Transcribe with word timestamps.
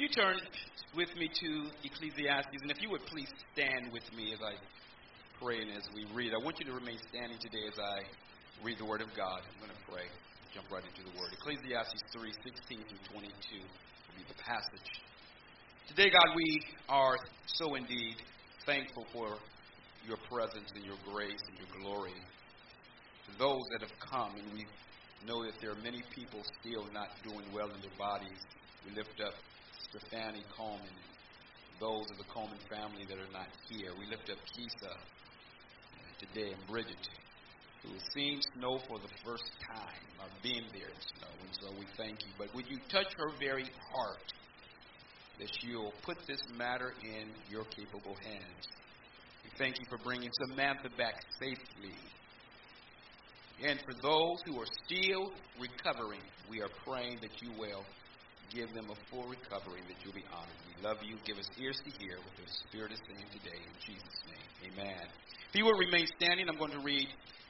you 0.00 0.08
turn 0.08 0.40
with 0.96 1.12
me 1.20 1.28
to 1.28 1.68
Ecclesiastes, 1.84 2.56
and 2.62 2.70
if 2.70 2.80
you 2.80 2.88
would 2.88 3.04
please 3.04 3.28
stand 3.52 3.92
with 3.92 4.08
me 4.16 4.32
as 4.32 4.40
I 4.40 4.56
pray 5.36 5.60
and 5.60 5.76
as 5.76 5.84
we 5.92 6.08
read, 6.16 6.32
I 6.32 6.40
want 6.42 6.56
you 6.56 6.64
to 6.64 6.72
remain 6.72 6.96
standing 7.12 7.36
today 7.36 7.68
as 7.68 7.76
I 7.76 8.00
read 8.64 8.80
the 8.80 8.88
Word 8.88 9.04
of 9.04 9.12
God. 9.12 9.44
I'm 9.44 9.60
going 9.60 9.76
to 9.76 9.84
pray. 9.92 10.08
Jump 10.56 10.72
right 10.72 10.80
into 10.80 11.04
the 11.04 11.12
Word. 11.20 11.36
Ecclesiastes 11.36 12.00
3 12.16 12.32
16 12.32 12.80
through 12.88 13.04
22 13.12 13.28
will 13.60 14.16
be 14.16 14.24
the 14.24 14.40
passage. 14.40 14.88
Today, 15.92 16.08
God, 16.08 16.32
we 16.32 16.48
are 16.88 17.20
so 17.60 17.76
indeed 17.76 18.16
thankful 18.64 19.04
for 19.12 19.36
your 20.08 20.16
presence 20.32 20.72
and 20.80 20.80
your 20.80 20.96
grace 21.12 21.44
and 21.44 21.60
your 21.60 21.68
glory. 21.76 22.16
For 23.28 23.36
those 23.36 23.68
that 23.76 23.84
have 23.84 23.92
come, 24.00 24.32
and 24.32 24.48
we 24.56 24.64
know 25.28 25.44
that 25.44 25.60
there 25.60 25.76
are 25.76 25.82
many 25.84 26.00
people 26.16 26.40
still 26.64 26.88
not 26.88 27.12
doing 27.20 27.44
well 27.52 27.68
in 27.68 27.84
their 27.84 27.92
bodies, 28.00 28.40
we 28.88 28.96
lift 28.96 29.20
up 29.20 29.36
Stefani 29.90 30.44
Coleman 30.56 30.96
those 31.80 32.04
of 32.12 32.18
the 32.18 32.28
Coleman 32.28 32.60
family 32.68 33.08
that 33.08 33.16
are 33.16 33.32
not 33.32 33.48
here. 33.66 33.96
We 33.98 34.04
lift 34.06 34.28
up 34.28 34.36
Kisa 34.52 34.92
uh, 34.92 36.12
today 36.20 36.52
and 36.52 36.66
Bridget, 36.68 37.08
who 37.82 37.88
has 37.96 38.04
seen 38.12 38.38
snow 38.54 38.78
for 38.86 39.00
the 39.00 39.08
first 39.24 39.48
time, 39.64 40.04
or 40.20 40.28
being 40.42 40.68
there 40.76 40.92
in 40.92 41.00
snow, 41.16 41.32
and 41.40 41.52
so 41.56 41.72
we 41.80 41.88
thank 41.96 42.20
you. 42.20 42.32
But 42.36 42.54
would 42.54 42.68
you 42.68 42.76
touch 42.92 43.08
her 43.16 43.32
very 43.40 43.64
heart 43.96 44.28
that 45.40 45.48
you'll 45.64 45.96
put 46.04 46.18
this 46.28 46.44
matter 46.54 46.92
in 47.02 47.32
your 47.48 47.64
capable 47.72 48.14
hands? 48.28 48.64
We 49.42 49.50
thank 49.56 49.80
you 49.80 49.86
for 49.88 49.96
bringing 50.04 50.30
Samantha 50.46 50.90
back 50.98 51.16
safely. 51.40 51.96
And 53.64 53.80
for 53.80 53.94
those 54.02 54.36
who 54.44 54.60
are 54.60 54.68
still 54.84 55.32
recovering, 55.58 56.20
we 56.48 56.60
are 56.60 56.70
praying 56.84 57.18
that 57.22 57.40
you 57.40 57.52
will 57.58 57.84
give 58.50 58.74
them 58.74 58.90
a 58.90 58.98
full 59.10 59.26
recovery, 59.30 59.80
that 59.86 59.96
you'll 60.02 60.14
be 60.14 60.26
honored. 60.34 60.58
We 60.66 60.74
love 60.82 60.98
you. 61.02 61.16
Give 61.24 61.38
us 61.38 61.46
ears 61.58 61.78
to 61.86 61.90
hear 62.02 62.18
what 62.18 62.34
the 62.34 62.46
Spirit 62.66 62.92
is 62.92 63.00
saying 63.06 63.30
today. 63.30 63.56
In 63.56 63.74
Jesus' 63.78 64.20
name, 64.26 64.74
amen. 64.74 65.06
If 65.48 65.54
you 65.54 65.64
will 65.64 65.78
remain 65.78 66.06
standing, 66.18 66.48
I'm 66.48 66.58
going 66.58 66.74
to 66.74 66.82
read 66.82 67.08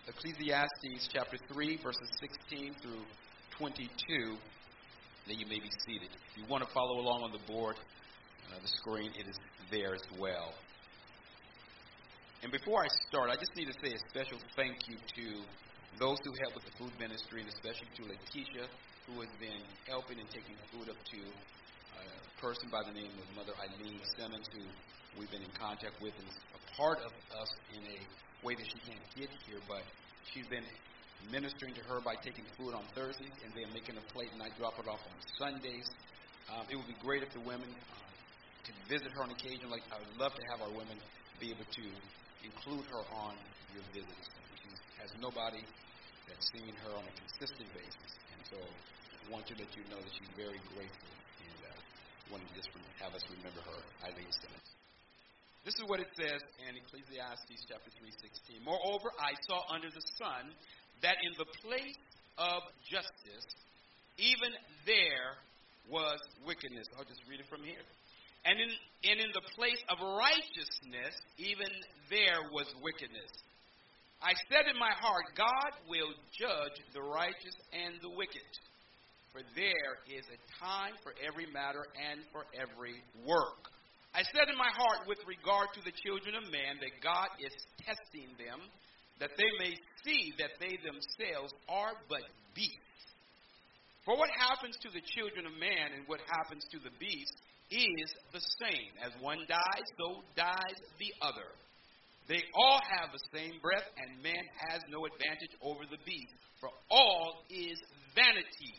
Ecclesiastes 0.09 1.09
chapter 1.13 1.37
3, 1.53 1.81
verses 1.83 2.09
16 2.21 2.75
through 2.83 3.05
22. 3.59 3.89
Then 5.29 5.37
you 5.39 5.47
may 5.47 5.61
be 5.61 5.73
seated. 5.85 6.09
If 6.13 6.33
you 6.37 6.45
want 6.49 6.65
to 6.65 6.71
follow 6.73 7.01
along 7.01 7.23
on 7.25 7.33
the 7.33 7.45
board, 7.49 7.77
uh, 7.77 8.61
the 8.61 8.69
screen, 8.69 9.13
it 9.19 9.29
is 9.29 9.37
there 9.71 9.95
as 9.95 10.05
well. 10.19 10.53
And 12.43 12.51
before 12.51 12.83
I 12.83 12.89
start, 13.09 13.29
I 13.29 13.37
just 13.37 13.53
need 13.57 13.69
to 13.69 13.77
say 13.85 13.93
a 13.93 14.01
special 14.09 14.39
thank 14.57 14.89
you 14.89 14.97
to 14.97 15.45
those 15.99 16.17
who 16.25 16.33
help 16.41 16.57
with 16.57 16.65
the 16.65 16.75
food 16.81 16.93
ministry, 16.99 17.45
and 17.45 17.51
especially 17.53 17.89
to 18.01 18.03
Letitia, 18.09 18.65
who 19.11 19.27
has 19.27 19.33
been 19.43 19.63
helping 19.91 20.23
and 20.23 20.29
taking 20.31 20.55
food 20.71 20.87
up 20.87 20.99
to 21.11 21.21
a 21.99 22.05
person 22.39 22.71
by 22.71 22.83
the 22.87 22.95
name 22.95 23.11
of 23.19 23.27
Mother 23.35 23.55
Eileen 23.59 23.99
Simmons, 24.15 24.47
who 24.55 24.63
we've 25.19 25.31
been 25.35 25.43
in 25.43 25.55
contact 25.59 25.99
with 25.99 26.15
and 26.15 26.27
is 26.31 26.39
a 26.55 26.63
part 26.79 27.03
of 27.03 27.11
us 27.35 27.51
in 27.75 27.83
a 27.91 27.99
way 28.47 28.55
that 28.55 28.67
she 28.71 28.79
can't 28.87 29.03
get 29.19 29.29
here, 29.51 29.59
but 29.67 29.83
she's 30.31 30.47
been 30.47 30.65
ministering 31.29 31.75
to 31.75 31.83
her 31.91 31.99
by 32.01 32.15
taking 32.23 32.47
food 32.55 32.73
on 32.73 32.87
Thursdays 32.95 33.35
and 33.43 33.51
then 33.53 33.67
making 33.75 33.99
a 33.99 34.05
plate, 34.15 34.31
and 34.33 34.41
I 34.41 34.49
drop 34.57 34.79
it 34.79 34.87
off 34.87 35.03
on 35.03 35.17
Sundays. 35.37 35.91
Um, 36.49 36.65
it 36.71 36.79
would 36.79 36.89
be 36.89 36.97
great 37.03 37.27
if 37.27 37.35
the 37.35 37.43
women 37.43 37.69
uh, 37.69 38.11
could 38.65 38.79
visit 38.89 39.11
her 39.13 39.27
on 39.27 39.31
occasion. 39.35 39.69
Like 39.69 39.85
I 39.91 39.99
would 39.99 40.15
love 40.17 40.33
to 40.33 40.45
have 40.55 40.63
our 40.63 40.73
women 40.73 40.97
be 41.43 41.51
able 41.51 41.67
to 41.67 41.85
include 42.47 42.87
her 42.89 43.03
on 43.27 43.35
your 43.75 43.85
visits. 43.93 44.27
She 44.63 44.71
has 45.03 45.11
nobody 45.21 45.61
that's 46.25 46.47
seeing 46.55 46.73
her 46.87 46.93
on 46.95 47.05
a 47.05 47.15
consistent 47.19 47.69
basis, 47.75 48.11
and 48.33 48.41
so 48.49 48.59
want 49.29 49.45
to 49.53 49.55
let 49.61 49.69
you 49.77 49.85
know 49.93 50.01
that 50.01 50.13
she's 50.17 50.33
very 50.39 50.61
grateful 50.73 51.13
and 51.45 51.59
uh, 51.69 52.33
wanted 52.33 52.49
to 52.49 52.55
just 52.57 52.71
have 53.03 53.13
us 53.13 53.25
remember 53.29 53.61
her, 53.61 53.81
Eileen 54.09 54.33
Simmons. 54.33 54.71
This 55.65 55.77
is 55.77 55.85
what 55.93 56.01
it 56.01 56.09
says 56.17 56.41
in 56.65 56.73
Ecclesiastes 56.73 57.69
chapter 57.69 57.93
3:16. 58.01 58.65
Moreover, 58.65 59.13
I 59.21 59.37
saw 59.45 59.69
under 59.69 59.93
the 59.93 60.05
sun 60.17 60.57
that 61.05 61.21
in 61.21 61.37
the 61.37 61.49
place 61.61 62.01
of 62.41 62.65
justice, 62.89 63.49
even 64.17 64.57
there 64.89 65.37
was 65.89 66.21
wickedness. 66.47 66.89
I'll 66.97 67.05
just 67.05 67.21
read 67.29 67.41
it 67.41 67.49
from 67.53 67.61
here. 67.61 67.85
And 68.45 68.57
in, 68.57 68.71
and 69.05 69.21
in 69.21 69.31
the 69.37 69.45
place 69.53 69.81
of 69.93 70.01
righteousness, 70.01 71.13
even 71.37 71.69
there 72.09 72.41
was 72.53 72.73
wickedness. 72.81 73.29
I 74.23 74.33
said 74.49 74.65
in 74.69 74.79
my 74.81 74.93
heart, 74.97 75.25
God 75.37 75.73
will 75.89 76.13
judge 76.33 76.77
the 76.93 77.05
righteous 77.05 77.57
and 77.73 78.01
the 78.01 78.13
wicked. 78.17 78.49
For 79.33 79.47
there 79.55 79.95
is 80.11 80.27
a 80.27 80.39
time 80.59 80.99
for 81.07 81.15
every 81.23 81.47
matter 81.55 81.87
and 81.95 82.27
for 82.35 82.51
every 82.51 82.99
work. 83.23 83.71
I 84.11 84.27
said 84.35 84.51
in 84.51 84.59
my 84.59 84.75
heart 84.75 85.07
with 85.07 85.23
regard 85.23 85.71
to 85.79 85.83
the 85.87 85.95
children 86.03 86.35
of 86.35 86.51
man 86.51 86.83
that 86.83 86.99
God 86.99 87.31
is 87.39 87.55
testing 87.79 88.35
them, 88.35 88.59
that 89.23 89.39
they 89.39 89.51
may 89.63 89.79
see 90.03 90.35
that 90.43 90.59
they 90.59 90.75
themselves 90.83 91.55
are 91.71 91.95
but 92.11 92.27
beasts. 92.59 93.07
For 94.03 94.19
what 94.19 94.35
happens 94.35 94.75
to 94.83 94.91
the 94.91 95.05
children 95.15 95.47
of 95.47 95.55
man 95.55 95.95
and 95.95 96.09
what 96.11 96.19
happens 96.27 96.67
to 96.75 96.83
the 96.83 96.91
beast 96.99 97.37
is 97.71 98.09
the 98.35 98.43
same. 98.59 98.91
As 98.99 99.15
one 99.23 99.47
dies, 99.47 99.87
so 99.95 100.27
dies 100.35 100.79
the 100.99 101.15
other. 101.23 101.55
They 102.27 102.43
all 102.55 102.81
have 102.99 103.15
the 103.15 103.23
same 103.31 103.63
breath, 103.63 103.87
and 103.95 104.23
man 104.23 104.43
has 104.71 104.83
no 104.91 105.07
advantage 105.07 105.55
over 105.63 105.87
the 105.87 106.03
beast, 106.03 106.35
for 106.59 106.71
all 106.91 107.47
is 107.51 107.79
vanity. 108.19 108.75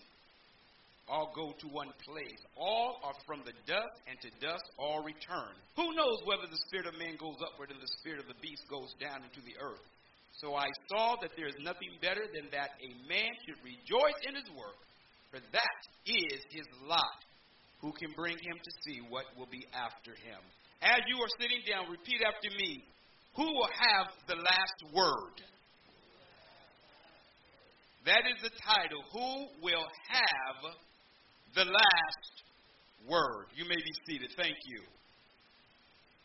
All 1.12 1.28
go 1.36 1.52
to 1.52 1.68
one 1.68 1.92
place. 2.08 2.40
All 2.56 3.04
are 3.04 3.20
from 3.28 3.44
the 3.44 3.52
dust, 3.68 4.00
and 4.08 4.16
to 4.24 4.32
dust 4.40 4.64
all 4.80 5.04
return. 5.04 5.52
Who 5.76 5.92
knows 5.92 6.24
whether 6.24 6.48
the 6.48 6.64
spirit 6.72 6.88
of 6.88 6.96
man 6.96 7.20
goes 7.20 7.36
upward 7.44 7.68
and 7.68 7.84
the 7.84 7.96
spirit 8.00 8.24
of 8.24 8.32
the 8.32 8.40
beast 8.40 8.64
goes 8.72 8.96
down 8.96 9.20
into 9.28 9.44
the 9.44 9.60
earth? 9.60 9.84
So 10.40 10.56
I 10.56 10.72
saw 10.88 11.20
that 11.20 11.36
there 11.36 11.52
is 11.52 11.60
nothing 11.60 12.00
better 12.00 12.24
than 12.32 12.48
that 12.56 12.80
a 12.80 12.96
man 13.12 13.28
should 13.44 13.60
rejoice 13.60 14.20
in 14.24 14.40
his 14.40 14.48
work, 14.56 14.80
for 15.36 15.44
that 15.52 15.82
is 16.08 16.40
his 16.48 16.64
lot. 16.88 17.20
Who 17.84 17.92
can 17.92 18.16
bring 18.16 18.40
him 18.40 18.56
to 18.56 18.72
see 18.88 19.04
what 19.12 19.28
will 19.36 19.52
be 19.52 19.68
after 19.76 20.16
him? 20.16 20.40
As 20.80 21.04
you 21.12 21.20
are 21.20 21.34
sitting 21.44 21.60
down, 21.68 21.92
repeat 21.92 22.24
after 22.24 22.56
me. 22.56 22.88
Who 23.36 23.52
will 23.52 23.74
have 23.76 24.08
the 24.32 24.40
last 24.40 24.80
word? 24.96 25.36
That 28.08 28.24
is 28.32 28.40
the 28.42 28.56
title. 28.64 29.04
Who 29.12 29.62
will 29.62 29.86
have 30.08 30.72
the 31.56 31.66
last 31.66 32.34
word? 33.08 33.52
You 33.56 33.66
may 33.68 33.76
be 33.76 33.94
seated. 34.08 34.32
Thank 34.38 34.58
you. 34.66 34.82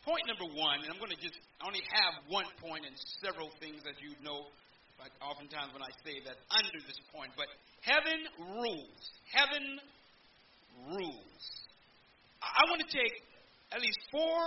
Point 0.05 0.23
number 0.27 0.47
one, 0.55 0.79
and 0.83 0.87
I'm 0.87 0.99
going 1.03 1.11
to 1.11 1.19
just 1.19 1.35
only 1.59 1.83
have 1.91 2.23
one 2.31 2.47
point 2.63 2.87
and 2.87 2.95
several 3.19 3.51
things 3.59 3.83
that 3.83 3.99
you 3.99 4.15
know, 4.23 4.47
but 4.95 5.11
oftentimes 5.19 5.75
when 5.75 5.83
I 5.83 5.91
say 6.07 6.23
that 6.23 6.39
under 6.47 6.79
this 6.87 6.95
point, 7.11 7.35
but 7.35 7.51
heaven 7.83 8.23
rules. 8.55 9.03
Heaven 9.27 9.65
rules. 10.95 11.43
I 12.39 12.63
want 12.71 12.79
to 12.79 12.87
take 12.87 13.19
at 13.75 13.81
least 13.81 13.99
four 14.11 14.39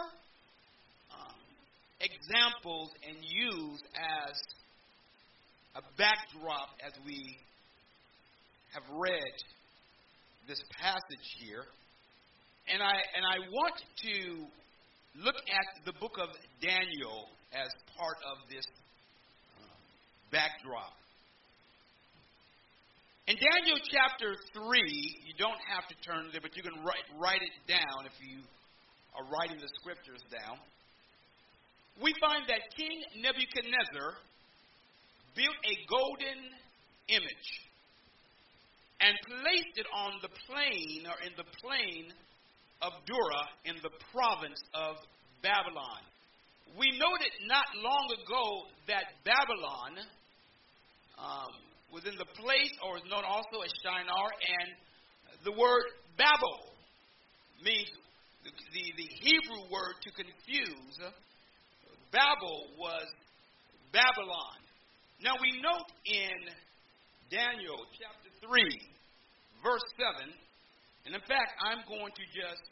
um, 1.12 1.41
examples 2.01 2.89
and 3.05 3.21
use 3.21 3.83
as 4.01 4.35
a 5.77 5.83
backdrop 5.99 6.73
as 6.81 6.97
we 7.05 7.37
have 8.73 8.85
read 8.97 9.37
this 10.50 10.61
passage 10.83 11.28
here. 11.38 11.62
And 12.66 12.83
I, 12.83 12.99
and 13.15 13.22
I 13.22 13.38
want 13.55 13.78
to 14.03 14.19
look 15.22 15.38
at 15.47 15.69
the 15.87 15.94
book 16.03 16.19
of 16.19 16.34
Daniel 16.59 17.31
as 17.55 17.71
part 17.94 18.19
of 18.27 18.43
this 18.50 18.66
uh, 18.66 19.78
backdrop. 20.34 20.91
In 23.31 23.38
Daniel 23.38 23.78
chapter 23.94 24.34
3, 24.59 24.75
you 25.22 25.38
don't 25.38 25.62
have 25.71 25.87
to 25.87 25.94
turn 26.03 26.34
there, 26.34 26.43
but 26.43 26.59
you 26.59 26.67
can 26.67 26.82
write, 26.82 27.06
write 27.15 27.47
it 27.47 27.55
down 27.71 28.11
if 28.11 28.19
you 28.19 28.43
are 29.14 29.23
writing 29.31 29.62
the 29.62 29.70
scriptures 29.79 30.23
down. 30.35 30.58
We 32.02 32.11
find 32.19 32.43
that 32.50 32.75
King 32.75 33.23
Nebuchadnezzar 33.23 34.19
built 35.38 35.58
a 35.62 35.75
golden 35.87 36.38
image 37.06 37.69
and 39.00 39.17
placed 39.25 39.76
it 39.76 39.88
on 39.97 40.20
the 40.23 40.29
plain 40.47 41.08
or 41.08 41.17
in 41.25 41.32
the 41.37 41.49
plain 41.64 42.12
of 42.82 42.93
Dura 43.06 43.43
in 43.64 43.76
the 43.82 43.93
province 44.12 44.61
of 44.75 44.97
Babylon. 45.43 46.05
We 46.79 46.93
noted 46.97 47.32
not 47.49 47.67
long 47.76 48.06
ago 48.23 48.44
that 48.88 49.19
Babylon 49.25 49.93
um, 51.19 51.52
was 51.93 52.05
in 52.06 52.17
the 52.17 52.29
place, 52.38 52.73
or 52.87 52.97
is 52.97 53.05
known 53.11 53.25
also 53.26 53.61
as 53.64 53.70
Shinar, 53.82 54.29
and 54.31 54.69
the 55.44 55.52
word 55.52 55.85
Babel 56.17 56.70
means 57.64 57.91
the, 58.44 58.50
the, 58.73 58.85
the 58.97 59.08
Hebrew 59.20 59.69
word 59.69 59.99
to 60.05 60.11
confuse. 60.12 60.97
Babel 62.12 62.70
was 62.79 63.06
Babylon. 63.93 64.58
Now 65.23 65.35
we 65.43 65.61
note 65.61 65.91
in 66.06 66.41
Daniel 67.31 67.85
chapter 67.99 68.31
3, 68.43 68.89
verse 69.62 69.85
7, 69.97 70.29
and 71.07 71.15
in 71.15 71.25
fact, 71.25 71.57
I'm 71.65 71.81
going 71.89 72.12
to 72.12 72.25
just 72.33 72.67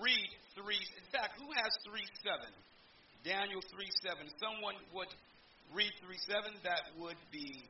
read 0.00 0.30
3. 0.56 0.64
In 0.64 1.06
fact, 1.12 1.36
who 1.40 1.48
has 1.52 1.72
3 1.84 2.00
7? 2.24 2.40
Daniel 3.24 3.60
3 3.60 3.84
7. 4.04 4.24
Someone 4.40 4.76
would 4.94 5.12
read 5.74 5.92
3 6.04 6.16
7. 6.28 6.64
That 6.64 6.88
would 6.96 7.20
be 7.32 7.64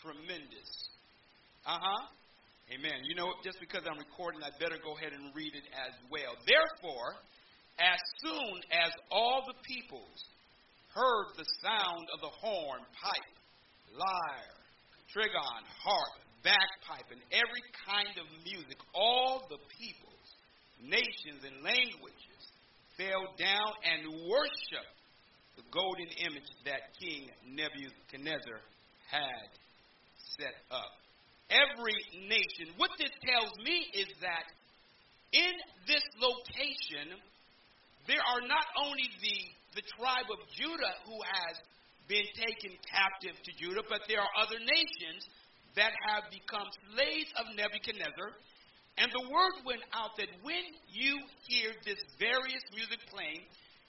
tremendous. 0.00 0.70
Uh 1.64 1.80
huh. 1.80 2.04
Amen. 2.72 3.04
You 3.04 3.12
know, 3.12 3.28
just 3.44 3.60
because 3.60 3.84
I'm 3.84 4.00
recording, 4.00 4.40
I 4.40 4.48
better 4.56 4.80
go 4.80 4.96
ahead 4.96 5.12
and 5.12 5.28
read 5.36 5.52
it 5.52 5.68
as 5.76 5.92
well. 6.08 6.32
Therefore, 6.48 7.12
as 7.76 8.00
soon 8.24 8.56
as 8.72 8.88
all 9.12 9.44
the 9.44 9.58
peoples 9.68 10.16
heard 10.96 11.36
the 11.36 11.44
sound 11.60 12.08
of 12.14 12.24
the 12.24 12.32
horn, 12.40 12.80
pipe, 12.96 13.36
lyre, 13.92 14.56
trigon, 15.12 15.60
harp, 15.84 16.23
bagpipe, 16.44 17.08
and 17.10 17.20
every 17.32 17.64
kind 17.88 18.14
of 18.20 18.28
music, 18.44 18.76
all 18.94 19.48
the 19.48 19.58
peoples, 19.72 20.28
nations, 20.84 21.40
and 21.42 21.64
languages 21.64 22.42
fell 23.00 23.24
down 23.40 23.72
and 23.82 24.28
worshiped 24.28 24.94
the 25.56 25.64
golden 25.72 26.10
image 26.22 26.50
that 26.68 26.92
King 27.00 27.30
Nebuchadnezzar 27.48 28.60
had 29.10 29.48
set 30.38 30.54
up 30.70 30.92
every 31.50 31.96
nation. 32.28 32.74
What 32.76 32.90
this 32.98 33.12
tells 33.22 33.52
me 33.62 33.86
is 33.94 34.10
that 34.20 34.46
in 35.32 35.54
this 35.86 36.04
location, 36.18 37.18
there 38.06 38.22
are 38.22 38.42
not 38.46 38.66
only 38.84 39.06
the, 39.22 39.38
the 39.80 39.84
tribe 39.98 40.28
of 40.30 40.40
Judah 40.54 40.94
who 41.06 41.18
has 41.18 41.54
been 42.06 42.26
taken 42.36 42.76
captive 42.84 43.36
to 43.42 43.50
Judah, 43.56 43.82
but 43.88 44.04
there 44.06 44.20
are 44.20 44.34
other 44.38 44.60
nations 44.60 45.24
that 45.76 45.92
have 46.08 46.30
become 46.30 46.66
slaves 46.92 47.30
of 47.38 47.50
Nebuchadnezzar. 47.56 48.30
And 48.98 49.10
the 49.10 49.26
word 49.26 49.54
went 49.66 49.82
out 49.90 50.14
that 50.22 50.30
when 50.46 50.64
you 50.86 51.18
hear 51.50 51.74
this 51.82 51.98
various 52.18 52.62
music 52.70 53.02
playing, 53.10 53.42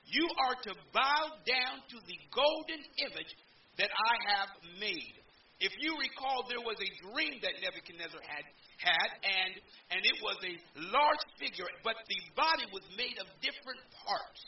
you 0.10 0.26
are 0.50 0.58
to 0.66 0.74
bow 0.94 1.24
down 1.46 1.82
to 1.94 1.98
the 2.10 2.18
golden 2.34 2.82
image 3.06 3.32
that 3.78 3.90
I 3.94 4.14
have 4.34 4.50
made. 4.82 5.16
If 5.62 5.72
you 5.80 5.96
recall, 5.96 6.44
there 6.50 6.62
was 6.62 6.76
a 6.82 6.90
dream 7.10 7.40
that 7.42 7.56
Nebuchadnezzar 7.64 8.22
had 8.22 8.46
had, 8.76 9.10
and 9.24 9.54
and 9.94 10.02
it 10.04 10.18
was 10.20 10.36
a 10.44 10.54
large 10.92 11.24
figure, 11.40 11.70
but 11.80 11.96
the 12.10 12.20
body 12.36 12.68
was 12.76 12.84
made 12.98 13.16
of 13.24 13.28
different 13.40 13.80
parts. 14.04 14.42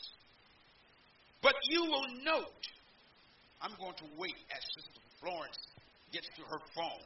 But 1.40 1.54
you 1.70 1.86
will 1.86 2.08
note, 2.26 2.64
I'm 3.62 3.72
going 3.80 3.96
to 4.04 4.08
wait 4.18 4.36
as 4.52 4.62
Sister 4.74 5.00
Florence 5.22 5.58
gets 6.12 6.28
to 6.36 6.42
her 6.44 6.60
phone. 6.76 7.04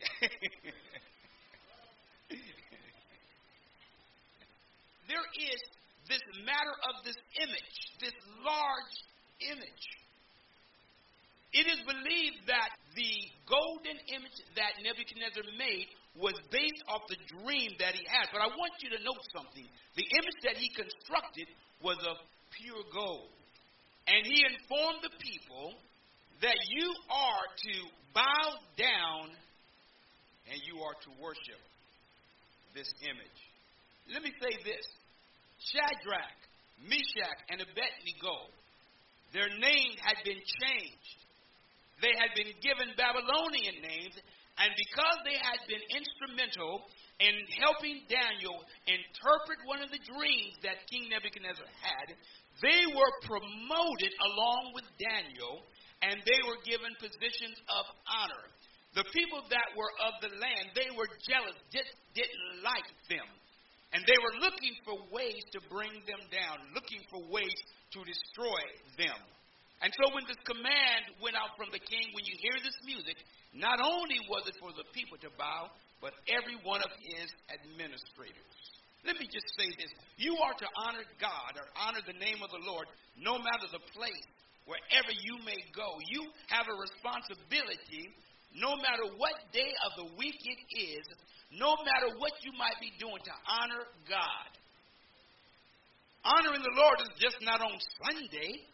there 5.08 5.26
is 5.36 5.60
this 6.08 6.22
matter 6.44 6.74
of 6.88 7.04
this 7.04 7.16
image, 7.38 7.76
this 8.00 8.14
large 8.42 8.94
image. 9.40 9.84
It 11.52 11.66
is 11.66 11.82
believed 11.82 12.46
that 12.46 12.70
the 12.94 13.14
golden 13.50 13.98
image 14.14 14.38
that 14.54 14.78
Nebuchadnezzar 14.86 15.42
made 15.58 15.90
was 16.14 16.34
based 16.50 16.82
off 16.86 17.02
the 17.10 17.18
dream 17.42 17.74
that 17.82 17.94
he 17.94 18.06
had. 18.06 18.30
But 18.30 18.42
I 18.42 18.50
want 18.54 18.74
you 18.82 18.90
to 18.94 19.02
note 19.02 19.22
something. 19.34 19.66
The 19.98 20.06
image 20.06 20.40
that 20.46 20.56
he 20.58 20.70
constructed 20.70 21.50
was 21.82 21.98
of 22.06 22.22
pure 22.54 22.86
gold. 22.94 23.34
And 24.06 24.26
he 24.26 24.46
informed 24.46 25.02
the 25.02 25.14
people 25.18 25.74
that 26.42 26.58
you 26.70 26.88
are 27.10 27.46
to 27.66 27.74
bow 28.14 28.46
down 28.78 29.34
and 30.50 30.58
you 30.66 30.82
are 30.82 30.98
to 31.06 31.10
worship 31.22 31.62
this 32.74 32.90
image. 33.02 33.40
Let 34.12 34.22
me 34.22 34.32
say 34.36 34.52
this 34.66 34.86
Shadrach, 35.72 36.38
Meshach, 36.82 37.40
and 37.50 37.62
Abednego, 37.62 38.50
their 39.32 39.48
names 39.48 39.96
had 40.02 40.18
been 40.26 40.42
changed 40.42 41.20
they 42.00 42.16
had 42.16 42.32
been 42.32 42.52
given 42.64 42.96
Babylonian 42.96 43.84
names, 43.84 44.16
and 44.56 44.72
because 44.72 45.18
they 45.24 45.36
had 45.36 45.60
been 45.68 45.84
instrumental 45.92 46.88
in 47.20 47.36
helping 47.60 48.04
Daniel 48.08 48.56
interpret 48.88 49.60
one 49.68 49.84
of 49.84 49.92
the 49.92 50.00
dreams 50.00 50.56
that 50.64 50.88
King 50.88 51.12
Nebuchadnezzar 51.12 51.68
had, 51.84 52.16
they 52.64 52.82
were 52.92 53.12
promoted 53.24 54.12
along 54.32 54.72
with 54.72 54.88
Daniel, 54.96 55.64
and 56.00 56.24
they 56.24 56.40
were 56.48 56.60
given 56.64 56.92
positions 56.96 57.60
of 57.68 57.84
honor. 58.08 58.44
The 58.94 59.06
people 59.14 59.42
that 59.50 59.68
were 59.78 59.92
of 60.02 60.18
the 60.18 60.34
land, 60.34 60.74
they 60.74 60.90
were 60.98 61.06
jealous, 61.22 61.54
just 61.70 61.94
didn't 62.14 62.62
like 62.66 62.90
them. 63.06 63.26
And 63.94 64.02
they 64.06 64.18
were 64.18 64.42
looking 64.42 64.74
for 64.86 64.98
ways 65.10 65.42
to 65.54 65.58
bring 65.70 65.90
them 66.06 66.22
down, 66.30 66.74
looking 66.74 67.02
for 67.10 67.22
ways 67.30 67.58
to 67.94 67.98
destroy 68.02 68.62
them. 68.98 69.18
And 69.82 69.90
so 69.96 70.12
when 70.14 70.26
this 70.28 70.38
command 70.44 71.10
went 71.22 71.34
out 71.34 71.56
from 71.56 71.72
the 71.72 71.80
king, 71.80 72.12
when 72.12 72.26
you 72.26 72.36
hear 72.38 72.54
this 72.62 72.76
music, 72.84 73.16
not 73.54 73.80
only 73.80 74.20
was 74.28 74.46
it 74.46 74.54
for 74.60 74.70
the 74.76 74.86
people 74.94 75.18
to 75.24 75.30
bow, 75.34 75.72
but 75.98 76.14
every 76.28 76.58
one 76.62 76.82
of 76.84 76.92
his 77.00 77.30
administrators. 77.50 78.54
Let 79.02 79.16
me 79.16 79.26
just 79.26 79.48
say 79.56 79.72
this. 79.80 79.90
You 80.20 80.36
are 80.36 80.52
to 80.52 80.68
honor 80.84 81.06
God 81.16 81.56
or 81.56 81.66
honor 81.74 82.04
the 82.04 82.18
name 82.20 82.44
of 82.44 82.52
the 82.52 82.62
Lord 82.68 82.84
no 83.16 83.40
matter 83.40 83.66
the 83.72 83.80
place, 83.96 84.28
wherever 84.68 85.12
you 85.24 85.40
may 85.42 85.56
go. 85.72 85.96
You 86.04 86.28
have 86.52 86.68
a 86.68 86.76
responsibility 86.76 88.12
no 88.54 88.74
matter 88.76 89.06
what 89.16 89.34
day 89.52 89.70
of 89.86 89.92
the 89.96 90.08
week 90.18 90.38
it 90.42 90.60
is, 90.74 91.06
no 91.54 91.74
matter 91.82 92.14
what 92.18 92.32
you 92.42 92.50
might 92.58 92.78
be 92.80 92.90
doing 92.98 93.18
to 93.24 93.34
honor 93.46 93.84
God. 94.06 94.50
Honoring 96.22 96.62
the 96.62 96.76
Lord 96.76 96.98
is 97.00 97.12
just 97.16 97.38
not 97.40 97.62
on 97.62 97.74
Sunday. 98.04 98.66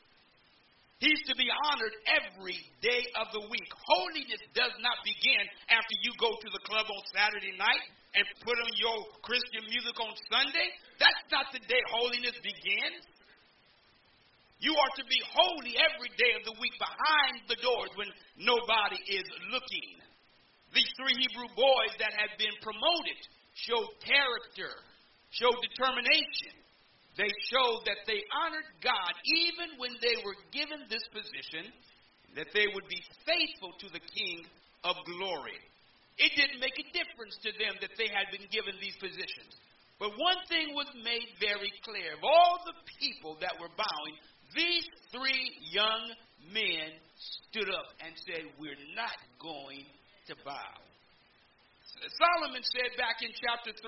He's 0.99 1.23
to 1.29 1.37
be 1.37 1.47
honored 1.69 1.95
every 2.09 2.57
day 2.81 3.05
of 3.21 3.29
the 3.31 3.45
week. 3.53 3.71
Holiness 3.85 4.41
does 4.57 4.73
not 4.81 4.97
begin 5.05 5.45
after 5.69 5.95
you 6.01 6.11
go 6.17 6.33
to 6.33 6.49
the 6.49 6.63
club 6.65 6.89
on 6.89 7.01
Saturday 7.13 7.53
night 7.61 7.85
and 8.17 8.25
put 8.41 8.57
on 8.57 8.73
your 8.81 9.05
Christian 9.21 9.69
music 9.69 9.93
on 10.01 10.17
Sunday. 10.33 10.69
That's 10.97 11.25
not 11.29 11.53
the 11.53 11.61
day 11.69 11.83
holiness 11.93 12.35
begins. 12.41 13.05
You 14.59 14.73
are 14.73 14.93
to 14.97 15.05
be 15.05 15.21
holy 15.37 15.77
every 15.77 16.11
day 16.17 16.33
of 16.41 16.49
the 16.49 16.57
week 16.57 16.73
behind 16.81 17.45
the 17.45 17.61
doors 17.61 17.93
when 17.97 18.09
nobody 18.41 19.01
is 19.05 19.29
looking. 19.53 20.01
These 20.73 20.89
three 20.97 21.13
Hebrew 21.13 21.53
boys 21.53 21.93
that 22.01 22.17
had 22.17 22.33
been 22.41 22.57
promoted 22.65 23.21
showed 23.53 23.93
character, 24.01 24.73
showed 25.31 25.61
determination, 25.61 26.57
they 27.17 27.33
showed 27.49 27.89
that 27.89 28.05
they 28.05 28.21
honored 28.45 28.69
God 28.85 29.13
even 29.25 29.81
when 29.81 29.97
they 30.05 30.21
were 30.21 30.37
given 30.53 30.85
this 30.93 31.05
position, 31.13 31.73
that 32.37 32.53
they 32.53 32.69
would 32.69 32.85
be 32.93 33.01
faithful 33.25 33.73
to 33.81 33.89
the 33.89 34.05
King 34.05 34.45
of 34.85 34.97
glory. 35.09 35.57
It 36.21 36.33
didn't 36.37 36.61
make 36.61 36.77
a 36.77 36.93
difference 36.93 37.37
to 37.45 37.53
them 37.57 37.81
that 37.81 37.97
they 37.97 38.09
had 38.13 38.29
been 38.33 38.45
given 38.53 38.77
these 38.81 38.97
positions. 39.01 39.53
But 39.97 40.13
one 40.21 40.41
thing 40.53 40.77
was 40.77 40.89
made 41.01 41.25
very 41.41 41.73
clear. 41.81 42.21
Of 42.21 42.25
all 42.25 42.61
the 42.69 42.77
people 43.01 43.41
that 43.41 43.57
were 43.57 43.73
bowing, 43.73 44.17
these 44.55 44.87
three 45.11 45.45
young 45.73 46.13
men 46.53 46.95
stood 47.17 47.71
up 47.73 47.89
and 48.05 48.13
said, 48.29 48.47
We're 48.61 48.79
not 48.95 49.17
going 49.41 49.87
to 50.29 50.35
bow. 50.45 50.75
Solomon 51.97 52.61
said 52.61 52.93
back 53.01 53.25
in 53.25 53.33
chapter 53.33 53.73
3, 53.73 53.81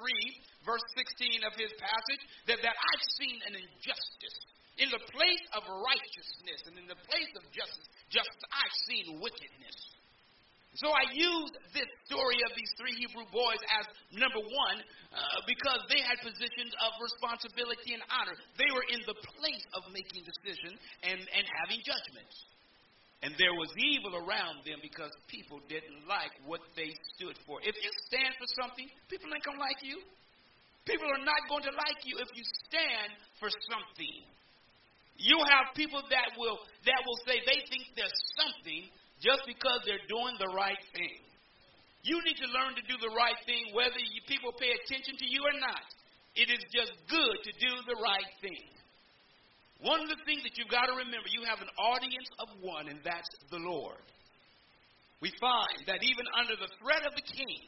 verse 0.64 0.86
16 0.96 1.44
of 1.44 1.52
his 1.60 1.68
passage, 1.76 2.22
that, 2.48 2.58
that 2.64 2.72
I've 2.72 3.06
seen 3.20 3.36
an 3.44 3.54
injustice. 3.58 4.38
In 4.78 4.88
the 4.94 5.02
place 5.10 5.44
of 5.58 5.66
righteousness 5.66 6.60
and 6.70 6.78
in 6.78 6.86
the 6.86 6.96
place 6.96 7.32
of 7.34 7.42
justice, 7.50 7.88
justice 8.08 8.44
I've 8.48 8.76
seen 8.86 9.18
wickedness. 9.18 9.76
So 10.76 10.92
I 10.92 11.10
use 11.10 11.50
this 11.72 11.88
story 12.04 12.38
of 12.44 12.52
these 12.54 12.70
three 12.76 12.94
Hebrew 12.94 13.24
boys 13.32 13.58
as 13.80 13.88
number 14.14 14.38
one 14.38 14.78
uh, 15.10 15.40
because 15.48 15.80
they 15.88 15.98
had 16.04 16.20
positions 16.20 16.70
of 16.84 16.90
responsibility 17.00 17.96
and 17.96 18.04
honor. 18.12 18.36
They 18.60 18.68
were 18.70 18.86
in 18.92 19.00
the 19.08 19.16
place 19.40 19.64
of 19.74 19.88
making 19.90 20.28
decisions 20.28 20.76
and, 21.02 21.18
and 21.18 21.44
having 21.64 21.80
judgments. 21.82 22.36
And 23.26 23.34
there 23.34 23.50
was 23.58 23.66
evil 23.74 24.14
around 24.22 24.62
them 24.62 24.78
because 24.78 25.10
people 25.26 25.58
didn't 25.66 26.06
like 26.06 26.30
what 26.46 26.62
they 26.78 26.94
stood 27.18 27.34
for. 27.42 27.58
If 27.66 27.74
you 27.74 27.90
stand 28.06 28.30
for 28.38 28.46
something, 28.62 28.86
people 29.10 29.26
ain't 29.34 29.42
going 29.42 29.58
to 29.58 29.64
like 29.64 29.82
you. 29.82 29.98
People 30.86 31.10
are 31.10 31.24
not 31.26 31.42
going 31.50 31.66
to 31.66 31.74
like 31.74 32.00
you 32.06 32.22
if 32.22 32.30
you 32.38 32.44
stand 32.70 33.10
for 33.42 33.50
something. 33.66 34.22
You 35.18 35.34
have 35.50 35.74
people 35.74 35.98
that 36.14 36.38
will 36.38 36.62
that 36.86 37.00
will 37.02 37.20
say 37.26 37.42
they 37.42 37.58
think 37.66 37.90
there's 37.98 38.14
something 38.38 38.86
just 39.18 39.42
because 39.46 39.82
they're 39.84 40.06
doing 40.08 40.34
the 40.38 40.50
right 40.54 40.80
thing. 40.94 41.18
You 42.06 42.16
need 42.22 42.38
to 42.38 42.48
learn 42.54 42.78
to 42.78 42.84
do 42.86 42.96
the 43.02 43.12
right 43.14 43.36
thing 43.44 43.74
whether 43.74 43.98
you, 43.98 44.20
people 44.30 44.54
pay 44.54 44.70
attention 44.70 45.18
to 45.18 45.26
you 45.26 45.42
or 45.42 45.56
not. 45.58 45.86
It 46.38 46.48
is 46.48 46.62
just 46.70 46.94
good 47.10 47.36
to 47.42 47.52
do 47.58 47.72
the 47.90 47.98
right 47.98 48.30
thing. 48.38 48.66
One 49.82 50.02
of 50.02 50.10
the 50.10 50.22
things 50.26 50.42
that 50.42 50.54
you've 50.58 50.70
got 50.70 50.86
to 50.86 50.94
remember, 50.94 51.26
you 51.30 51.46
have 51.46 51.62
an 51.62 51.70
audience 51.78 52.30
of 52.38 52.48
one, 52.62 52.90
and 52.90 52.98
that's 53.02 53.30
the 53.50 53.62
Lord. 53.62 54.02
We 55.18 55.34
find 55.42 55.82
that 55.90 56.02
even 56.02 56.26
under 56.38 56.54
the 56.54 56.70
threat 56.78 57.02
of 57.06 57.14
the 57.14 57.26
king, 57.26 57.66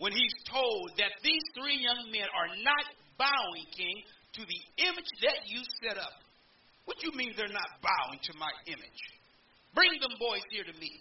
when 0.00 0.12
he's 0.12 0.32
told 0.48 0.96
that 0.96 1.12
these 1.20 1.44
three 1.56 1.76
young 1.76 2.08
men 2.08 2.28
are 2.32 2.52
not 2.64 2.84
bowing, 3.18 3.66
king, 3.76 3.96
to 4.38 4.42
the 4.46 4.60
image 4.84 5.12
that 5.26 5.44
you 5.44 5.60
set 5.84 5.98
up. 5.98 6.16
What 6.84 6.96
do 7.00 7.10
you 7.10 7.16
mean 7.16 7.34
they're 7.36 7.52
not 7.52 7.82
bowing 7.82 8.20
to 8.22 8.32
my 8.38 8.52
image? 8.66 9.02
Bring 9.74 9.92
them 10.00 10.14
boys 10.16 10.44
here 10.52 10.64
to 10.64 10.74
me. 10.80 10.92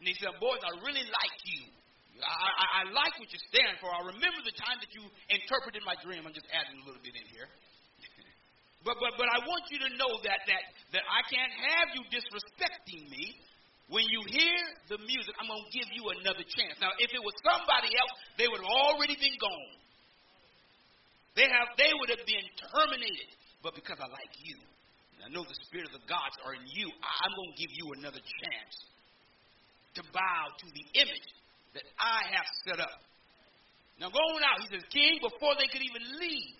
And 0.00 0.08
he 0.08 0.14
said, 0.20 0.36
Boys, 0.40 0.60
I 0.64 0.72
really 0.84 1.04
like 1.04 1.38
you. 1.44 1.64
I, 2.22 2.28
I, 2.28 2.66
I 2.78 2.82
like 2.94 3.14
what 3.18 3.26
you 3.26 3.40
stand 3.50 3.74
for. 3.82 3.90
I 3.90 4.06
remember 4.06 4.40
the 4.46 4.54
time 4.54 4.78
that 4.78 4.92
you 4.94 5.02
interpreted 5.32 5.82
my 5.82 5.98
dream. 5.98 6.22
I'm 6.22 6.36
just 6.36 6.46
adding 6.54 6.78
a 6.78 6.84
little 6.86 7.02
bit 7.02 7.18
in 7.18 7.26
here. 7.26 7.50
but, 8.86 9.00
but, 9.02 9.18
but 9.18 9.26
I 9.26 9.42
want 9.42 9.66
you 9.74 9.82
to 9.82 9.90
know 9.98 10.12
that, 10.22 10.46
that, 10.46 10.62
that 10.94 11.04
I 11.10 11.20
can't 11.26 11.54
have 11.74 11.88
you 11.98 12.02
disrespecting 12.14 13.10
me. 13.10 13.34
When 13.92 14.06
you 14.08 14.24
hear 14.32 14.56
the 14.88 14.98
music, 15.04 15.36
I'm 15.36 15.50
going 15.50 15.60
to 15.60 15.72
give 15.74 15.90
you 15.92 16.08
another 16.22 16.40
chance. 16.40 16.80
Now, 16.80 16.88
if 16.96 17.12
it 17.12 17.20
was 17.20 17.36
somebody 17.44 17.92
else, 17.92 18.14
they 18.40 18.48
would 18.48 18.62
have 18.64 18.74
already 18.94 19.12
been 19.20 19.36
gone. 19.36 19.76
They, 21.36 21.44
have, 21.44 21.68
they 21.76 21.92
would 21.92 22.08
have 22.08 22.24
been 22.24 22.46
terminated. 22.72 23.28
But 23.60 23.76
because 23.76 24.00
I 24.00 24.08
like 24.08 24.32
you, 24.40 24.56
I 25.24 25.32
know 25.32 25.40
the 25.40 25.56
Spirit 25.64 25.88
of 25.88 25.96
the 25.96 26.04
gods 26.04 26.36
are 26.44 26.52
in 26.52 26.68
you, 26.68 26.84
I'm 26.84 27.32
going 27.32 27.52
to 27.56 27.58
give 27.58 27.72
you 27.72 27.96
another 27.96 28.20
chance 28.20 28.74
to 29.96 30.02
bow 30.12 30.42
to 30.52 30.66
the 30.76 30.84
image 31.00 31.28
that 31.72 31.86
I 31.96 32.28
have 32.36 32.48
set 32.68 32.78
up. 32.84 33.00
Now, 33.96 34.12
going 34.12 34.44
out, 34.44 34.60
he 34.60 34.68
says, 34.68 34.84
King, 34.92 35.22
before 35.24 35.56
they 35.56 35.70
could 35.70 35.80
even 35.80 36.04
leave, 36.20 36.56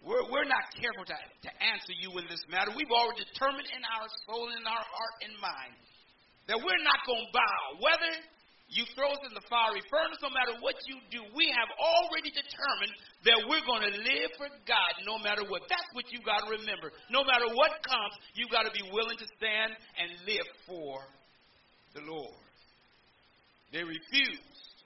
we're, 0.00 0.24
we're 0.32 0.48
not 0.48 0.72
careful 0.72 1.04
to, 1.04 1.12
to 1.12 1.50
answer 1.60 1.92
you 2.00 2.16
in 2.16 2.24
this 2.32 2.40
matter. 2.48 2.72
We've 2.72 2.88
already 2.88 3.28
determined 3.28 3.68
in 3.68 3.82
our 3.84 4.08
soul, 4.24 4.48
in 4.48 4.64
our 4.64 4.84
heart 4.86 5.16
and 5.28 5.34
mind, 5.36 5.76
that 6.48 6.56
we're 6.56 6.84
not 6.86 7.04
going 7.04 7.28
to 7.28 7.32
bow. 7.36 7.60
Whether 7.84 8.12
you 8.70 8.86
throw 8.94 9.10
us 9.10 9.22
in 9.26 9.34
the 9.34 9.42
fiery 9.50 9.82
furnace, 9.90 10.22
no 10.22 10.30
matter 10.30 10.54
what 10.62 10.78
you 10.86 11.02
do, 11.10 11.26
we 11.34 11.50
have 11.50 11.70
already 11.74 12.30
determined 12.30 12.94
that 13.26 13.38
we're 13.50 13.66
going 13.66 13.82
to 13.82 13.94
live 13.98 14.30
for 14.38 14.46
God 14.62 14.92
no 15.02 15.18
matter 15.18 15.42
what. 15.50 15.66
That's 15.66 15.90
what 15.90 16.06
you 16.14 16.22
got 16.22 16.46
to 16.46 16.54
remember. 16.54 16.94
No 17.10 17.26
matter 17.26 17.50
what 17.50 17.82
comes, 17.82 18.14
you 18.38 18.46
got 18.46 18.70
to 18.70 18.74
be 18.74 18.86
willing 18.94 19.18
to 19.18 19.26
stand 19.34 19.74
and 19.98 20.08
live 20.22 20.48
for 20.70 21.02
the 21.98 22.06
Lord. 22.06 22.38
They 23.74 23.82
refused, 23.82 24.78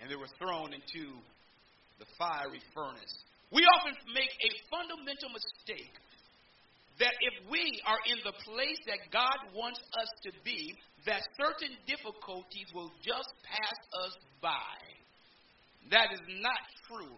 and 0.00 0.12
they 0.12 0.16
were 0.16 0.30
thrown 0.36 0.76
into 0.76 1.08
the 1.96 2.08
fiery 2.20 2.60
furnace. 2.76 3.16
We 3.48 3.64
often 3.80 3.96
make 4.12 4.32
a 4.44 4.50
fundamental 4.68 5.32
mistake 5.32 5.96
that 7.00 7.16
if 7.16 7.50
we 7.50 7.64
are 7.88 8.02
in 8.12 8.20
the 8.24 8.36
place 8.44 8.80
that 8.86 9.08
God 9.08 9.56
wants 9.56 9.80
us 9.80 10.10
to 10.28 10.30
be, 10.44 10.76
that 11.06 11.22
certain 11.36 11.76
difficulties 11.86 12.68
will 12.72 12.92
just 13.04 13.32
pass 13.44 13.78
us 14.08 14.14
by. 14.40 14.76
That 15.92 16.12
is 16.12 16.24
not 16.40 16.62
true. 16.88 17.16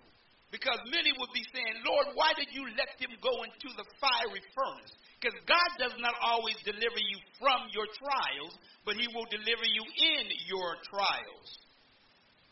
Because 0.51 0.79
many 0.91 1.11
would 1.19 1.33
be 1.35 1.45
saying, 1.51 1.77
Lord, 1.83 2.15
why 2.15 2.31
did 2.39 2.51
you 2.55 2.65
let 2.79 2.91
them 3.03 3.15
go 3.19 3.35
into 3.43 3.71
the 3.75 3.87
fiery 3.99 4.43
furnace? 4.55 4.95
Because 5.19 5.37
God 5.47 5.71
does 5.79 5.97
not 5.99 6.15
always 6.23 6.57
deliver 6.63 7.01
you 7.03 7.19
from 7.39 7.67
your 7.75 7.87
trials, 7.99 8.55
but 8.87 8.95
He 8.95 9.11
will 9.11 9.27
deliver 9.27 9.67
you 9.67 9.85
in 9.85 10.25
your 10.47 10.79
trials. 10.87 11.49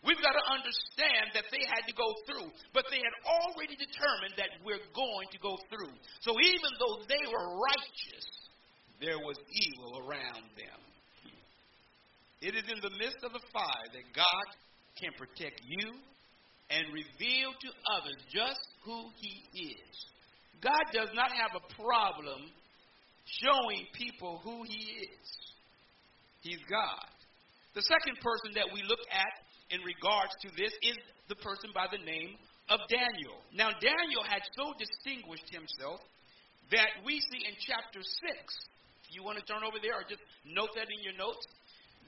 We've 0.04 0.20
got 0.20 0.36
to 0.36 0.46
understand 0.52 1.32
that 1.32 1.48
they 1.48 1.64
had 1.64 1.88
to 1.88 1.94
go 1.96 2.08
through, 2.28 2.52
but 2.76 2.84
they 2.92 3.00
had 3.00 3.16
already 3.24 3.72
determined 3.72 4.36
that 4.36 4.52
we're 4.60 4.84
going 4.92 5.28
to 5.32 5.38
go 5.40 5.56
through. 5.72 5.96
So 6.20 6.36
even 6.36 6.70
though 6.76 7.08
they 7.08 7.24
were 7.24 7.56
righteous, 7.56 8.26
there 9.00 9.16
was 9.16 9.40
evil 9.48 10.04
around 10.04 10.44
them. 10.60 10.80
It 12.44 12.52
is 12.52 12.68
in 12.68 12.76
the 12.84 12.92
midst 13.00 13.24
of 13.24 13.32
the 13.32 13.40
fire 13.56 13.88
that 13.96 14.04
God 14.12 14.46
can 15.00 15.16
protect 15.16 15.64
you 15.64 15.96
and 16.68 16.84
reveal 16.92 17.56
to 17.56 17.70
others 17.96 18.20
just 18.28 18.60
who 18.84 19.08
He 19.16 19.48
is. 19.72 19.94
God 20.60 20.84
does 20.92 21.08
not 21.16 21.32
have 21.32 21.56
a 21.56 21.64
problem 21.72 22.52
showing 23.40 23.88
people 23.96 24.44
who 24.44 24.60
He 24.68 25.08
is. 25.08 25.26
He's 26.44 26.60
God. 26.68 27.08
The 27.72 27.80
second 27.88 28.20
person 28.20 28.52
that 28.60 28.68
we 28.76 28.84
look 28.84 29.00
at 29.08 29.34
in 29.72 29.80
regards 29.80 30.36
to 30.44 30.52
this 30.52 30.72
is 30.84 31.00
the 31.32 31.40
person 31.40 31.72
by 31.72 31.88
the 31.88 32.04
name 32.04 32.36
of 32.68 32.84
Daniel. 32.92 33.40
Now, 33.56 33.72
Daniel 33.80 34.20
had 34.28 34.44
so 34.52 34.76
distinguished 34.76 35.48
himself 35.48 36.04
that 36.76 36.92
we 37.08 37.24
see 37.24 37.40
in 37.48 37.56
chapter 37.56 38.04
6, 38.04 38.12
if 39.08 39.16
you 39.16 39.24
want 39.24 39.40
to 39.40 39.44
turn 39.48 39.64
over 39.64 39.80
there 39.80 39.96
or 39.96 40.04
just 40.04 40.20
note 40.44 40.76
that 40.76 40.92
in 40.92 41.00
your 41.00 41.16
notes, 41.16 41.44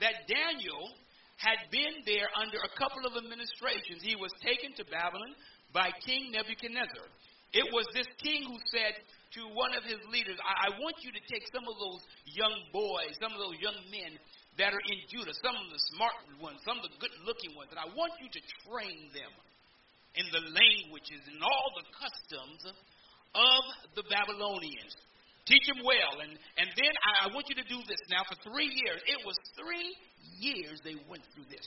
that 0.00 0.26
Daniel 0.28 0.92
had 1.36 1.60
been 1.70 2.00
there 2.08 2.28
under 2.40 2.56
a 2.64 2.72
couple 2.80 3.04
of 3.04 3.16
administrations. 3.20 4.00
He 4.00 4.16
was 4.16 4.32
taken 4.40 4.72
to 4.80 4.84
Babylon 4.88 5.36
by 5.72 5.92
King 6.04 6.32
Nebuchadnezzar. 6.32 7.06
It 7.52 7.68
was 7.72 7.84
this 7.92 8.08
king 8.20 8.48
who 8.48 8.58
said, 8.72 8.96
to 9.36 9.44
one 9.52 9.76
of 9.76 9.84
his 9.84 10.00
leaders, 10.08 10.40
I, 10.40 10.70
I 10.72 10.80
want 10.80 10.96
you 11.04 11.12
to 11.12 11.22
take 11.28 11.44
some 11.52 11.68
of 11.68 11.76
those 11.76 12.02
young 12.24 12.56
boys, 12.72 13.12
some 13.20 13.36
of 13.36 13.40
those 13.42 13.60
young 13.60 13.76
men 13.92 14.16
that 14.56 14.72
are 14.72 14.84
in 14.88 14.98
Judah, 15.12 15.36
some 15.44 15.52
of 15.52 15.68
the 15.68 15.82
smart 15.92 16.16
ones, 16.40 16.62
some 16.64 16.80
of 16.80 16.88
the 16.88 16.96
good 16.96 17.12
looking 17.28 17.52
ones, 17.52 17.68
and 17.68 17.76
I 17.76 17.88
want 17.92 18.16
you 18.16 18.32
to 18.32 18.40
train 18.64 19.12
them 19.12 19.32
in 20.16 20.26
the 20.32 20.40
languages 20.40 21.20
and 21.28 21.36
all 21.44 21.68
the 21.76 21.86
customs 21.92 22.60
of 23.36 23.62
the 23.92 24.04
Babylonians. 24.08 24.96
Teach 25.46 25.62
them 25.70 25.86
well. 25.86 26.14
And, 26.26 26.34
and 26.58 26.68
then 26.74 26.94
I, 27.06 27.30
I 27.30 27.34
want 27.34 27.46
you 27.46 27.54
to 27.54 27.66
do 27.70 27.78
this 27.86 28.02
now 28.10 28.26
for 28.26 28.34
three 28.42 28.66
years. 28.66 28.98
It 29.06 29.22
was 29.22 29.38
three 29.54 29.94
years 30.42 30.82
they 30.82 30.98
went 31.06 31.22
through 31.34 31.46
this. 31.46 31.66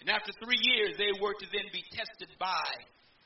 And 0.00 0.08
after 0.08 0.32
three 0.40 0.60
years, 0.60 0.96
they 0.96 1.12
were 1.20 1.36
to 1.36 1.46
then 1.52 1.68
be 1.72 1.84
tested 1.92 2.32
by 2.40 2.72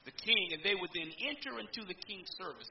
the 0.08 0.14
king, 0.16 0.56
and 0.56 0.60
they 0.64 0.74
would 0.74 0.90
then 0.96 1.10
enter 1.22 1.60
into 1.60 1.84
the 1.86 1.94
king's 2.08 2.30
service. 2.40 2.66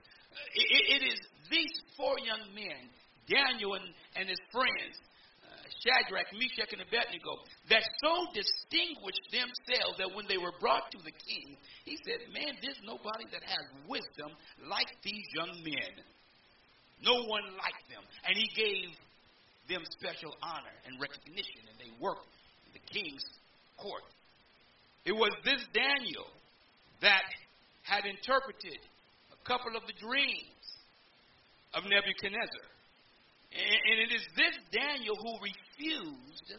It, 0.56 1.00
it 1.00 1.02
is 1.14 1.20
these 1.48 1.76
four 1.96 2.18
young 2.20 2.52
men, 2.52 2.90
Daniel 3.30 3.78
and, 3.78 3.86
and 4.18 4.26
his 4.26 4.42
friends, 4.50 4.98
uh, 5.46 5.62
Shadrach, 5.86 6.26
Meshach, 6.34 6.74
and 6.74 6.82
Abednego, 6.82 7.38
that 7.70 7.86
so 8.02 8.14
distinguished 8.34 9.26
themselves 9.30 10.02
that 10.02 10.10
when 10.18 10.26
they 10.26 10.42
were 10.42 10.58
brought 10.58 10.90
to 10.92 11.00
the 11.06 11.14
king, 11.14 11.56
he 11.86 11.96
said, 12.02 12.26
Man, 12.34 12.58
there's 12.66 12.82
nobody 12.82 13.30
that 13.30 13.46
has 13.46 13.66
wisdom 13.86 14.34
like 14.66 14.90
these 15.06 15.26
young 15.38 15.54
men. 15.62 15.94
No 17.04 17.24
one 17.26 17.44
like 17.58 17.80
them. 17.90 18.04
And 18.28 18.36
he 18.38 18.48
gave 18.56 18.92
them 19.70 19.84
special 20.00 20.36
honor 20.42 20.76
and 20.86 21.00
recognition, 21.00 21.62
and 21.70 21.78
they 21.80 21.92
worked 22.02 22.28
in 22.68 22.82
the 22.82 22.86
king's 22.92 23.24
court. 23.78 24.04
It 25.06 25.14
was 25.14 25.32
this 25.46 25.64
Daniel 25.74 26.28
that 27.02 27.24
had 27.84 28.06
interpreted 28.06 28.80
a 29.32 29.48
couple 29.48 29.76
of 29.76 29.84
the 29.88 29.94
dreams 30.00 30.66
of 31.74 31.84
Nebuchadnezzar. 31.84 32.68
And 33.52 33.98
it 33.98 34.14
is 34.14 34.26
this 34.36 34.56
Daniel 34.72 35.16
who 35.16 35.34
refused 35.42 36.54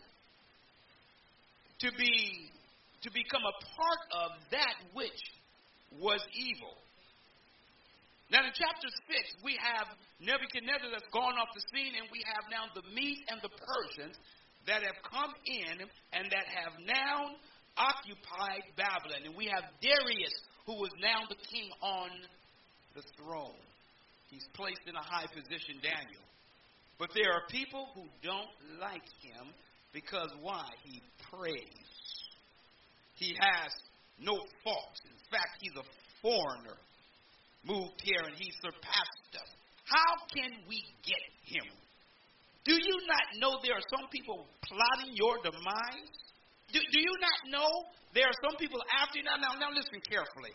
to 1.81 1.93
be 1.97 2.51
to 3.03 3.11
become 3.13 3.43
a 3.43 3.57
part 3.77 4.03
of 4.13 4.31
that 4.51 4.75
which 4.93 5.21
was 5.99 6.21
evil. 6.35 6.77
Now 8.31 8.47
in 8.47 8.55
chapter 8.55 8.87
6, 8.87 9.43
we 9.43 9.59
have 9.59 9.91
Nebuchadnezzar 10.23 10.87
that's 10.95 11.11
gone 11.11 11.35
off 11.35 11.51
the 11.51 11.67
scene, 11.75 11.99
and 11.99 12.07
we 12.15 12.23
have 12.31 12.47
now 12.47 12.71
the 12.79 12.87
Medes 12.95 13.27
and 13.27 13.43
the 13.43 13.51
Persians 13.51 14.15
that 14.71 14.87
have 14.87 14.99
come 15.03 15.35
in 15.51 15.83
and 16.15 16.31
that 16.31 16.47
have 16.47 16.79
now 16.87 17.35
occupied 17.75 18.71
Babylon. 18.79 19.27
And 19.27 19.35
we 19.35 19.51
have 19.51 19.67
Darius, 19.83 20.37
who 20.63 20.79
is 20.87 20.95
now 21.03 21.27
the 21.27 21.41
king 21.51 21.75
on 21.83 22.11
the 22.95 23.03
throne. 23.19 23.59
He's 24.31 24.47
placed 24.55 24.87
in 24.87 24.95
a 24.95 25.03
high 25.03 25.27
position, 25.27 25.83
Daniel. 25.83 26.23
But 27.03 27.11
there 27.19 27.35
are 27.35 27.51
people 27.51 27.91
who 27.99 28.07
don't 28.23 28.55
like 28.79 29.11
him 29.27 29.51
because 29.93 30.31
why? 30.41 30.71
He 30.85 31.03
prays. 31.35 31.91
He 33.15 33.35
has 33.35 33.73
no 34.23 34.39
faults. 34.63 35.01
In 35.03 35.19
fact, 35.35 35.59
he's 35.59 35.75
a 35.75 35.87
foreigner 36.23 36.79
moved 37.65 38.01
here 38.03 38.23
and 38.25 38.37
he 38.37 38.49
surpassed 38.61 39.33
us. 39.37 39.51
How 39.85 40.13
can 40.31 40.55
we 40.71 40.81
get 41.03 41.25
him? 41.45 41.67
Do 42.65 42.77
you 42.77 42.97
not 43.09 43.27
know 43.41 43.59
there 43.65 43.75
are 43.75 43.89
some 43.91 44.07
people 44.13 44.47
plotting 44.63 45.17
your 45.17 45.41
demise? 45.43 46.15
Do, 46.71 46.79
do 46.79 47.01
you 47.01 47.15
not 47.19 47.39
know 47.51 47.71
there 48.15 48.29
are 48.29 48.39
some 48.45 48.55
people 48.61 48.79
after 49.01 49.19
you? 49.19 49.25
Now, 49.27 49.41
now, 49.41 49.59
now 49.59 49.71
listen 49.75 49.99
carefully. 50.07 50.55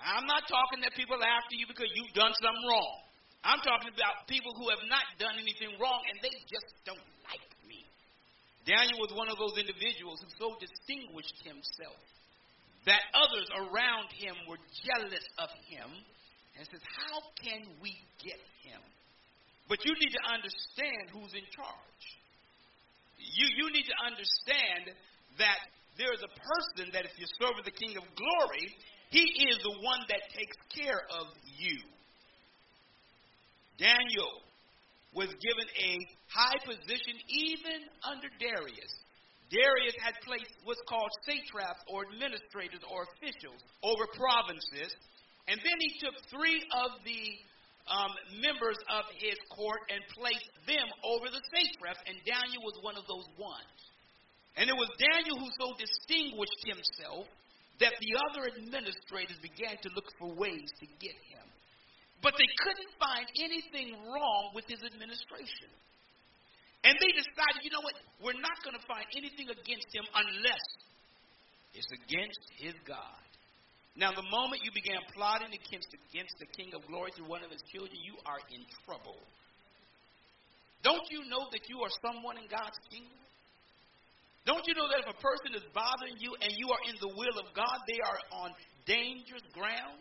I'm 0.00 0.26
not 0.26 0.44
talking 0.48 0.80
that 0.84 0.96
people 0.96 1.16
after 1.16 1.54
you 1.56 1.68
because 1.68 1.88
you've 1.96 2.12
done 2.16 2.32
something 2.36 2.66
wrong. 2.68 2.96
I'm 3.40 3.60
talking 3.64 3.88
about 3.88 4.28
people 4.28 4.52
who 4.52 4.68
have 4.68 4.84
not 4.88 5.04
done 5.16 5.40
anything 5.40 5.72
wrong 5.80 6.04
and 6.12 6.20
they 6.20 6.34
just 6.44 6.68
don't 6.84 7.08
like 7.24 7.48
me. 7.64 7.88
Daniel 8.68 9.00
was 9.00 9.16
one 9.16 9.32
of 9.32 9.40
those 9.40 9.56
individuals 9.56 10.20
who 10.20 10.28
so 10.36 10.48
distinguished 10.60 11.40
himself 11.40 12.00
that 12.84 13.00
others 13.16 13.48
around 13.64 14.12
him 14.12 14.36
were 14.44 14.60
jealous 14.84 15.24
of 15.40 15.48
him 15.68 15.88
and 16.60 16.68
says, 16.68 16.84
How 16.84 17.24
can 17.40 17.64
we 17.80 17.96
get 18.20 18.36
him? 18.60 18.84
But 19.64 19.80
you 19.80 19.96
need 19.96 20.12
to 20.12 20.24
understand 20.28 21.08
who's 21.08 21.32
in 21.32 21.46
charge. 21.56 22.04
You, 23.16 23.48
you 23.56 23.66
need 23.72 23.88
to 23.88 23.98
understand 24.04 24.92
that 25.40 25.60
there 25.96 26.12
is 26.12 26.20
a 26.20 26.32
person 26.36 26.92
that 26.92 27.08
if 27.08 27.16
you're 27.16 27.32
serving 27.40 27.64
the 27.64 27.72
King 27.72 27.96
of 27.96 28.04
glory, 28.12 28.66
he 29.08 29.24
is 29.48 29.56
the 29.64 29.76
one 29.80 30.04
that 30.12 30.20
takes 30.36 30.56
care 30.76 31.00
of 31.16 31.32
you. 31.56 31.80
Daniel 33.80 34.44
was 35.16 35.32
given 35.40 35.66
a 35.80 35.92
high 36.28 36.60
position 36.60 37.16
even 37.26 37.88
under 38.04 38.28
Darius. 38.36 38.92
Darius 39.50 39.96
had 39.98 40.14
placed 40.22 40.52
what's 40.62 40.82
called 40.86 41.10
satraps 41.26 41.82
or 41.90 42.06
administrators 42.06 42.84
or 42.86 43.08
officials 43.16 43.58
over 43.82 44.06
provinces. 44.14 44.94
And 45.50 45.58
then 45.58 45.78
he 45.82 45.98
took 45.98 46.14
three 46.30 46.62
of 46.78 47.02
the 47.02 47.22
um, 47.90 48.14
members 48.38 48.78
of 48.86 49.02
his 49.18 49.34
court 49.50 49.82
and 49.90 49.98
placed 50.14 50.54
them 50.70 50.86
over 51.02 51.26
the 51.26 51.42
satraps, 51.50 51.98
and 52.06 52.14
Daniel 52.22 52.62
was 52.62 52.78
one 52.86 52.94
of 52.94 53.02
those 53.10 53.26
ones. 53.34 53.78
And 54.54 54.70
it 54.70 54.78
was 54.78 54.86
Daniel 54.94 55.42
who 55.42 55.50
so 55.58 55.74
distinguished 55.74 56.62
himself 56.62 57.26
that 57.82 57.98
the 57.98 58.12
other 58.30 58.46
administrators 58.46 59.42
began 59.42 59.74
to 59.82 59.88
look 59.98 60.06
for 60.22 60.30
ways 60.38 60.70
to 60.78 60.86
get 61.02 61.18
him. 61.26 61.46
But 62.22 62.36
they 62.36 62.46
couldn't 62.62 62.92
find 63.00 63.26
anything 63.40 63.96
wrong 64.06 64.52
with 64.54 64.68
his 64.70 64.84
administration. 64.86 65.72
And 66.84 66.94
they 66.94 67.12
decided, 67.16 67.64
you 67.64 67.72
know 67.72 67.82
what? 67.82 67.96
We're 68.22 68.38
not 68.38 68.60
going 68.62 68.76
to 68.76 68.84
find 68.86 69.04
anything 69.16 69.48
against 69.48 69.88
him 69.90 70.04
unless 70.14 70.64
it's 71.72 71.90
against 72.06 72.44
his 72.60 72.76
God. 72.84 73.29
Now, 73.98 74.14
the 74.14 74.22
moment 74.30 74.62
you 74.62 74.70
began 74.70 75.02
plotting 75.12 75.50
against, 75.50 75.90
against 75.90 76.38
the 76.38 76.46
King 76.54 76.70
of 76.78 76.86
Glory 76.86 77.10
through 77.16 77.26
one 77.26 77.42
of 77.42 77.50
his 77.50 77.62
children, 77.74 77.98
you 77.98 78.14
are 78.22 78.38
in 78.54 78.62
trouble. 78.86 79.18
Don't 80.86 81.04
you 81.10 81.26
know 81.28 81.50
that 81.50 81.66
you 81.68 81.82
are 81.82 81.92
someone 82.00 82.38
in 82.38 82.46
God's 82.46 82.78
kingdom? 82.88 83.18
Don't 84.48 84.64
you 84.64 84.72
know 84.72 84.88
that 84.88 85.04
if 85.04 85.08
a 85.10 85.18
person 85.20 85.52
is 85.52 85.66
bothering 85.76 86.16
you 86.16 86.32
and 86.40 86.48
you 86.56 86.72
are 86.72 86.82
in 86.88 86.96
the 87.02 87.12
will 87.12 87.36
of 87.36 87.52
God, 87.52 87.76
they 87.84 88.00
are 88.00 88.20
on 88.46 88.50
dangerous 88.88 89.44
ground? 89.52 90.00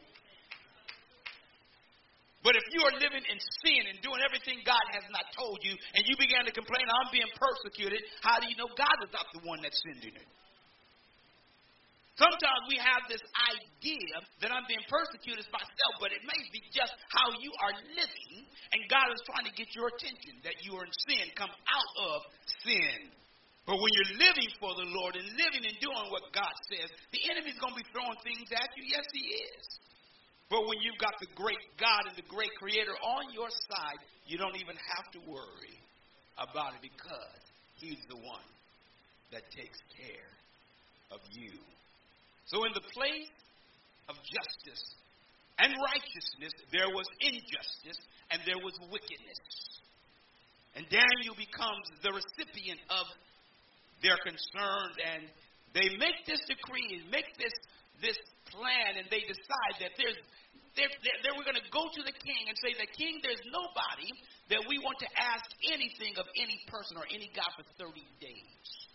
But 2.39 2.55
if 2.55 2.63
you 2.71 2.79
are 2.87 2.95
living 2.95 3.25
in 3.27 3.39
sin 3.59 3.83
and 3.91 3.99
doing 3.99 4.23
everything 4.23 4.63
God 4.63 4.85
has 4.95 5.03
not 5.11 5.27
told 5.35 5.59
you, 5.59 5.75
and 5.75 6.07
you 6.07 6.15
began 6.15 6.47
to 6.47 6.55
complain, 6.55 6.87
I'm 6.87 7.11
being 7.11 7.27
persecuted, 7.35 7.99
how 8.23 8.39
do 8.39 8.47
you 8.47 8.55
know 8.55 8.71
God 8.79 8.95
is 9.03 9.11
not 9.11 9.27
the 9.35 9.43
one 9.43 9.59
that's 9.59 9.75
sending 9.83 10.15
it? 10.15 10.29
Sometimes 12.19 12.63
we 12.67 12.75
have 12.83 13.07
this 13.07 13.23
idea 13.47 14.11
that 14.43 14.51
I'm 14.51 14.67
being 14.67 14.83
persecuted 14.91 15.47
myself, 15.55 15.93
but 16.03 16.11
it 16.11 16.19
may 16.27 16.41
be 16.51 16.59
just 16.67 16.91
how 17.15 17.31
you 17.39 17.47
are 17.63 17.71
living, 17.95 18.43
and 18.75 18.79
God 18.91 19.07
is 19.15 19.23
trying 19.23 19.47
to 19.47 19.55
get 19.55 19.71
your 19.71 19.87
attention 19.87 20.43
that 20.43 20.59
you 20.67 20.75
are 20.75 20.83
in 20.83 20.91
sin. 21.07 21.31
Come 21.39 21.49
out 21.49 21.91
of 22.11 22.27
sin. 22.67 23.07
But 23.63 23.79
when 23.79 23.91
you're 23.95 24.19
living 24.19 24.51
for 24.59 24.75
the 24.75 24.87
Lord 24.99 25.15
and 25.15 25.31
living 25.39 25.63
and 25.63 25.77
doing 25.79 26.07
what 26.11 26.27
God 26.35 26.51
says, 26.67 26.91
the 27.15 27.23
enemy's 27.31 27.55
going 27.63 27.71
to 27.71 27.79
be 27.79 27.87
throwing 27.95 28.19
things 28.19 28.51
at 28.51 28.67
you. 28.75 28.83
Yes, 28.83 29.07
he 29.15 29.23
is. 29.55 29.65
But 30.51 30.67
when 30.67 30.81
you've 30.83 30.99
got 30.99 31.15
the 31.21 31.29
great 31.39 31.61
God 31.79 32.09
and 32.09 32.17
the 32.17 32.25
great 32.27 32.51
Creator 32.59 32.97
on 32.99 33.31
your 33.31 33.47
side, 33.47 34.01
you 34.25 34.35
don't 34.35 34.57
even 34.57 34.75
have 34.75 35.07
to 35.15 35.19
worry 35.23 35.77
about 36.35 36.75
it 36.75 36.81
because 36.81 37.41
He's 37.77 38.01
the 38.09 38.17
one 38.17 38.49
that 39.31 39.45
takes 39.53 39.77
care 39.93 40.33
of 41.13 41.21
you. 41.31 41.53
So, 42.49 42.65
in 42.65 42.73
the 42.73 42.85
place 42.97 43.29
of 44.09 44.17
justice 44.25 44.83
and 45.61 45.69
righteousness, 45.69 46.53
there 46.73 46.89
was 46.89 47.05
injustice 47.21 47.99
and 48.33 48.41
there 48.41 48.57
was 48.57 48.73
wickedness. 48.89 49.41
And 50.73 50.85
Daniel 50.89 51.37
becomes 51.37 51.85
the 52.01 52.09
recipient 52.09 52.81
of 52.89 53.05
their 54.01 54.17
concerns, 54.25 54.95
and 54.97 55.29
they 55.77 55.93
make 56.01 56.25
this 56.25 56.41
decree 56.49 56.97
and 56.97 57.05
make 57.13 57.29
this 57.37 57.53
this 58.01 58.17
plan, 58.49 58.97
and 58.97 59.05
they 59.11 59.21
decide 59.27 59.75
that 59.83 59.93
there's 59.99 60.17
they're, 60.73 60.89
they're, 61.03 61.35
we're 61.35 61.45
going 61.45 61.59
to 61.59 61.69
go 61.73 61.85
to 61.85 62.01
the 62.01 62.15
king 62.15 62.47
and 62.47 62.55
say, 62.57 62.71
The 62.77 62.89
king, 62.95 63.19
there's 63.21 63.41
nobody 63.51 64.09
that 64.49 64.63
we 64.65 64.79
want 64.81 64.97
to 65.03 65.09
ask 65.17 65.45
anything 65.69 66.15
of 66.17 66.25
any 66.39 66.57
person 66.71 66.95
or 66.97 67.05
any 67.11 67.27
God 67.35 67.51
for 67.59 67.65
30 67.77 67.99
days 68.23 68.88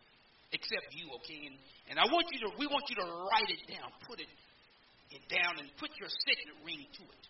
except 0.53 0.93
you, 0.93 1.09
okay? 1.21 1.49
And, 1.49 1.57
and 1.91 1.97
I 1.99 2.07
want 2.11 2.27
you 2.33 2.41
to, 2.45 2.49
we 2.59 2.67
want 2.67 2.85
you 2.91 2.97
to 3.01 3.07
write 3.31 3.49
it 3.49 3.63
down, 3.71 3.89
put 4.05 4.21
it, 4.21 4.31
it 5.11 5.25
down, 5.31 5.61
and 5.63 5.69
put 5.79 5.91
your 5.97 6.09
signet 6.11 6.59
ring 6.65 6.85
to 6.85 7.05
it 7.05 7.25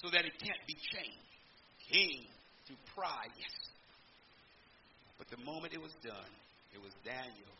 so 0.00 0.10
that 0.10 0.24
it 0.24 0.34
can't 0.40 0.62
be 0.66 0.74
changed. 0.74 1.30
King, 1.90 2.26
through 2.66 2.80
pride, 2.94 3.32
yes. 3.36 3.56
But 5.18 5.28
the 5.30 5.40
moment 5.44 5.74
it 5.74 5.82
was 5.82 5.94
done, 6.02 6.32
it 6.74 6.80
was 6.80 6.92
Daniel 7.04 7.54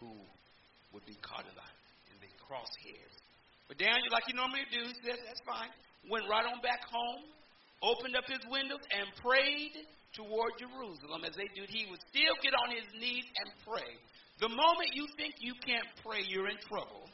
who 0.00 0.12
would 0.92 1.06
be 1.06 1.16
caught 1.24 1.46
alive 1.46 1.80
in 2.12 2.16
the 2.20 2.30
crosshairs 2.44 3.16
but 3.68 3.78
Daniel, 3.78 4.10
like 4.14 4.26
he 4.26 4.34
normally 4.34 4.66
do, 4.70 4.82
says, 5.02 5.18
that's 5.26 5.42
fine. 5.42 5.70
Went 6.06 6.30
right 6.30 6.46
on 6.46 6.62
back 6.62 6.86
home, 6.86 7.26
opened 7.82 8.14
up 8.14 8.26
his 8.30 8.42
windows, 8.46 8.82
and 8.94 9.10
prayed 9.18 9.74
toward 10.16 10.56
Jerusalem. 10.56 11.28
As 11.28 11.36
they 11.36 11.46
do, 11.52 11.62
he 11.68 11.86
would 11.92 12.00
still 12.08 12.36
get 12.40 12.56
on 12.56 12.72
his 12.72 12.88
knees 12.96 13.28
and 13.36 13.48
pray. 13.62 13.92
The 14.40 14.48
moment 14.48 14.96
you 14.96 15.04
think 15.16 15.36
you 15.40 15.52
can't 15.64 15.86
pray, 16.00 16.24
you're 16.24 16.48
in 16.48 16.60
trouble. 16.64 17.06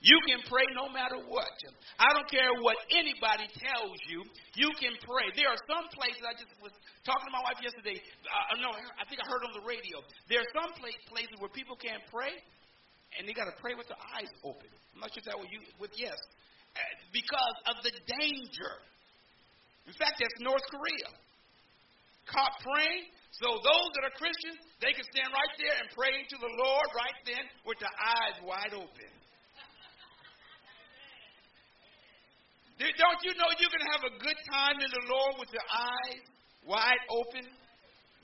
You 0.00 0.16
can 0.24 0.40
pray 0.48 0.64
no 0.72 0.88
matter 0.88 1.20
what. 1.28 1.52
I 2.00 2.08
don't 2.16 2.24
care 2.32 2.48
what 2.64 2.80
anybody 2.88 3.44
tells 3.52 4.00
you. 4.08 4.24
You 4.56 4.72
can 4.80 4.96
pray. 5.04 5.28
There 5.36 5.52
are 5.52 5.60
some 5.68 5.92
places, 5.92 6.24
I 6.24 6.32
just 6.40 6.48
was 6.64 6.72
talking 7.04 7.28
to 7.28 7.34
my 7.36 7.44
wife 7.44 7.60
yesterday. 7.60 8.00
Uh, 8.00 8.64
no, 8.64 8.72
I 8.72 9.04
think 9.12 9.20
I 9.20 9.28
heard 9.28 9.44
on 9.44 9.52
the 9.52 9.64
radio. 9.68 10.00
There 10.32 10.40
are 10.40 10.50
some 10.56 10.72
places 10.80 11.36
where 11.36 11.52
people 11.52 11.76
can't 11.76 12.00
pray, 12.08 12.32
and 13.20 13.28
they 13.28 13.36
got 13.36 13.52
to 13.52 13.56
pray 13.60 13.76
with 13.76 13.92
their 13.92 14.00
eyes 14.16 14.32
open. 14.40 14.72
I'm 14.96 15.04
not 15.04 15.12
sure 15.12 15.20
if 15.20 15.28
that 15.28 15.36
with 15.36 15.52
you 15.52 15.60
with 15.76 15.92
yes, 15.92 16.16
uh, 16.16 16.80
because 17.12 17.56
of 17.68 17.84
the 17.84 17.92
danger. 17.92 18.72
In 19.84 19.92
fact, 20.00 20.16
that's 20.16 20.38
North 20.40 20.64
Korea. 20.72 21.12
Caught 22.30 22.54
praying, 22.62 23.10
so 23.34 23.58
those 23.58 23.90
that 23.98 24.06
are 24.06 24.14
Christians, 24.14 24.58
they 24.78 24.94
can 24.94 25.02
stand 25.10 25.34
right 25.34 25.54
there 25.58 25.76
and 25.82 25.86
pray 25.98 26.14
to 26.14 26.36
the 26.38 26.52
Lord 26.62 26.86
right 26.94 27.18
then 27.26 27.44
with 27.66 27.78
their 27.82 27.96
eyes 27.98 28.36
wide 28.46 28.74
open. 28.74 29.10
Don't 32.80 33.20
you 33.26 33.34
know 33.36 33.50
you 33.60 33.68
can 33.68 33.84
have 33.92 34.02
a 34.08 34.12
good 34.16 34.38
time 34.48 34.78
in 34.80 34.88
the 34.88 35.04
Lord 35.10 35.36
with 35.36 35.52
your 35.52 35.66
eyes 35.68 36.22
wide 36.64 37.02
open? 37.12 37.44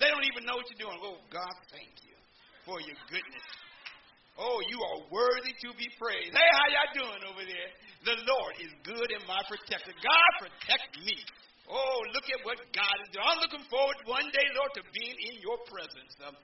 They 0.01 0.09
don't 0.09 0.25
even 0.25 0.49
know 0.49 0.57
what 0.57 0.65
you're 0.73 0.81
doing. 0.89 0.97
Oh, 1.03 1.21
God, 1.29 1.53
thank 1.69 1.93
you 2.07 2.17
for 2.65 2.81
your 2.81 2.97
goodness. 3.09 3.47
Oh, 4.37 4.61
you 4.69 4.79
are 4.81 4.99
worthy 5.09 5.53
to 5.65 5.69
be 5.77 5.89
praised. 5.97 6.33
Hey, 6.33 6.51
how 6.57 6.67
y'all 6.73 6.93
doing 7.05 7.23
over 7.29 7.45
there? 7.45 7.71
The 8.05 8.17
Lord 8.25 8.53
is 8.61 8.73
good 8.85 9.09
and 9.17 9.25
my 9.29 9.41
protector. 9.49 9.93
God 9.93 10.31
protect 10.41 11.05
me. 11.05 11.17
Oh, 11.67 11.99
look 12.15 12.27
at 12.31 12.41
what 12.47 12.63
God 12.71 12.97
is 13.03 13.09
doing. 13.11 13.27
I'm 13.27 13.43
looking 13.43 13.67
forward 13.67 13.99
one 14.07 14.27
day, 14.31 14.47
Lord, 14.55 14.71
to 14.79 14.83
being 14.95 15.19
in 15.35 15.43
your 15.43 15.59
presence. 15.67 16.15
Um, 16.23 16.39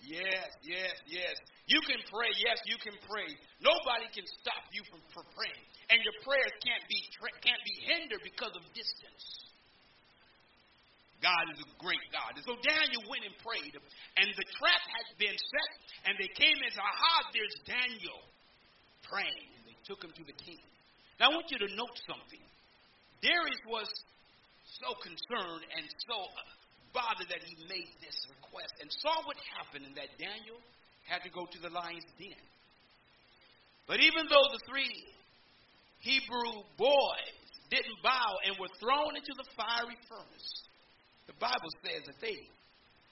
yes, 0.00 0.48
yes, 0.64 0.96
yes. 1.04 1.36
You 1.68 1.84
can 1.84 2.00
pray. 2.08 2.32
Yes, 2.40 2.64
you 2.64 2.80
can 2.80 2.96
pray. 3.04 3.28
Nobody 3.60 4.08
can 4.16 4.24
stop 4.40 4.64
you 4.72 4.80
from, 4.88 5.04
praying, 5.36 5.64
and 5.92 6.00
your 6.00 6.16
prayers 6.24 6.52
can't 6.64 6.84
be 6.88 6.98
can't 7.44 7.60
be 7.64 7.76
hindered 7.84 8.24
because 8.24 8.56
of 8.56 8.64
distance. 8.72 9.44
God 11.24 11.44
is 11.56 11.60
a 11.64 11.68
great 11.80 12.04
God. 12.12 12.36
And 12.36 12.44
so 12.44 12.52
Daniel 12.60 13.00
went 13.08 13.24
and 13.24 13.32
prayed, 13.40 13.72
and 13.72 14.28
the 14.28 14.48
trap 14.60 14.82
had 14.84 15.08
been 15.16 15.32
set, 15.32 15.70
and 16.04 16.12
they 16.20 16.28
came 16.36 16.52
and 16.52 16.68
said, 16.68 16.84
Aha, 16.84 17.14
there's 17.32 17.56
Daniel 17.64 18.20
praying. 19.08 19.48
And 19.56 19.64
they 19.64 19.78
took 19.88 20.04
him 20.04 20.12
to 20.12 20.24
the 20.28 20.36
king. 20.36 20.60
Now 21.16 21.32
I 21.32 21.36
want 21.36 21.48
you 21.48 21.56
to 21.64 21.70
note 21.72 21.96
something. 22.04 22.44
Darius 23.24 23.62
was 23.64 23.88
so 24.80 24.94
concerned 25.02 25.62
and 25.76 25.84
so 26.06 26.16
uh, 26.18 26.42
bothered 26.94 27.30
that 27.30 27.42
he 27.42 27.54
made 27.70 27.90
this 28.02 28.18
request 28.30 28.74
and 28.82 28.90
saw 29.02 29.14
what 29.26 29.38
happened 29.58 29.86
and 29.86 29.94
that 29.94 30.10
Daniel 30.18 30.58
had 31.06 31.22
to 31.22 31.30
go 31.30 31.46
to 31.46 31.58
the 31.60 31.70
lion's 31.70 32.06
den. 32.18 32.44
But 33.86 34.00
even 34.00 34.24
though 34.26 34.48
the 34.50 34.62
three 34.64 34.94
Hebrew 36.00 36.64
boys 36.78 37.36
didn't 37.68 37.98
bow 38.02 38.30
and 38.48 38.56
were 38.56 38.72
thrown 38.80 39.16
into 39.16 39.34
the 39.36 39.46
fiery 39.56 39.98
furnace, 40.08 40.50
the 41.26 41.36
Bible 41.36 41.72
says 41.84 42.04
that 42.08 42.18
they 42.20 42.48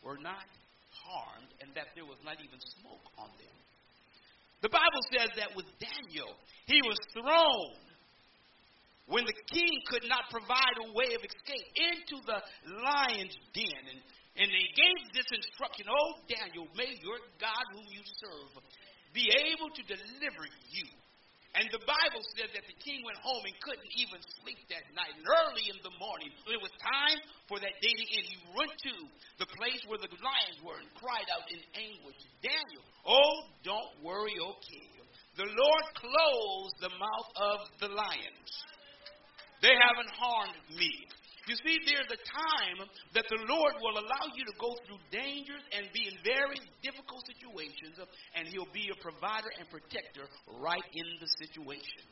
were 0.00 0.18
not 0.18 0.48
harmed 1.04 1.52
and 1.60 1.70
that 1.74 1.92
there 1.94 2.04
was 2.08 2.20
not 2.24 2.40
even 2.40 2.60
smoke 2.80 3.06
on 3.18 3.28
them. 3.36 3.56
The 4.62 4.70
Bible 4.70 5.02
says 5.10 5.30
that 5.36 5.56
with 5.56 5.66
Daniel, 5.82 6.32
he 6.66 6.78
was 6.86 6.98
thrown 7.12 7.91
when 9.06 9.24
the 9.26 9.38
king 9.50 9.74
could 9.90 10.06
not 10.06 10.30
provide 10.30 10.76
a 10.78 10.92
way 10.94 11.14
of 11.14 11.22
escape 11.22 11.68
into 11.74 12.22
the 12.22 12.38
lion's 12.82 13.36
den. 13.52 13.82
And, 13.90 14.00
and 14.38 14.48
they 14.48 14.68
gave 14.72 15.00
this 15.12 15.28
instruction 15.34 15.86
Oh, 15.90 16.22
Daniel, 16.30 16.70
may 16.78 16.94
your 17.02 17.18
God 17.42 17.64
whom 17.74 17.86
you 17.90 18.02
serve 18.22 18.62
be 19.12 19.28
able 19.28 19.68
to 19.68 19.82
deliver 19.84 20.44
you. 20.72 20.88
And 21.52 21.68
the 21.68 21.84
Bible 21.84 22.24
says 22.32 22.48
that 22.56 22.64
the 22.64 22.78
king 22.80 23.04
went 23.04 23.20
home 23.20 23.44
and 23.44 23.52
couldn't 23.60 23.92
even 24.00 24.16
sleep 24.40 24.56
that 24.72 24.88
night. 24.96 25.12
And 25.12 25.20
early 25.20 25.68
in 25.68 25.76
the 25.84 25.92
morning, 26.00 26.32
when 26.48 26.56
it 26.56 26.64
was 26.64 26.72
time 26.80 27.20
for 27.44 27.60
that 27.60 27.76
day 27.76 27.92
to 27.92 28.06
end, 28.08 28.24
he 28.24 28.40
went 28.56 28.72
to 28.72 28.94
the 29.36 29.48
place 29.60 29.84
where 29.84 30.00
the 30.00 30.08
lions 30.08 30.58
were 30.64 30.80
and 30.80 30.88
cried 30.96 31.28
out 31.28 31.44
in 31.52 31.60
anguish, 31.76 32.16
Daniel, 32.40 32.84
oh, 33.04 33.52
don't 33.60 33.92
worry, 34.00 34.32
O 34.40 34.56
king. 34.64 34.96
The 35.36 35.48
Lord 35.48 35.86
closed 35.92 36.76
the 36.80 36.92
mouth 36.96 37.30
of 37.36 37.58
the 37.84 37.90
lions. 37.92 38.50
They 39.62 39.72
haven't 39.78 40.10
harmed 40.18 40.58
me. 40.74 40.90
You 41.46 41.58
see, 41.58 41.78
there's 41.86 42.06
a 42.06 42.22
time 42.22 42.86
that 43.18 43.26
the 43.26 43.40
Lord 43.50 43.74
will 43.82 43.98
allow 43.98 44.30
you 44.34 44.46
to 44.46 44.54
go 44.62 44.78
through 44.86 45.02
dangers 45.10 45.62
and 45.74 45.90
be 45.90 46.06
in 46.06 46.14
very 46.22 46.58
difficult 46.86 47.26
situations, 47.26 47.98
and 48.38 48.46
He'll 48.46 48.70
be 48.70 48.90
a 48.94 48.98
provider 49.02 49.50
and 49.58 49.66
protector 49.66 50.30
right 50.62 50.86
in 50.94 51.06
the 51.18 51.26
situation. 51.42 52.06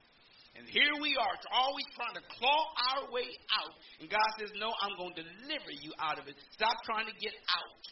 And 0.58 0.66
here 0.66 0.94
we 0.98 1.14
are, 1.14 1.34
always 1.54 1.86
trying 1.94 2.18
to 2.18 2.24
claw 2.26 2.62
our 2.90 3.06
way 3.14 3.30
out. 3.54 3.74
And 4.02 4.10
God 4.10 4.30
says, 4.34 4.50
No, 4.58 4.74
I'm 4.82 4.98
going 4.98 5.14
to 5.14 5.22
deliver 5.22 5.70
you 5.70 5.94
out 6.02 6.18
of 6.18 6.26
it. 6.26 6.34
Stop 6.58 6.74
trying 6.82 7.06
to 7.06 7.14
get 7.22 7.34
out. 7.54 7.82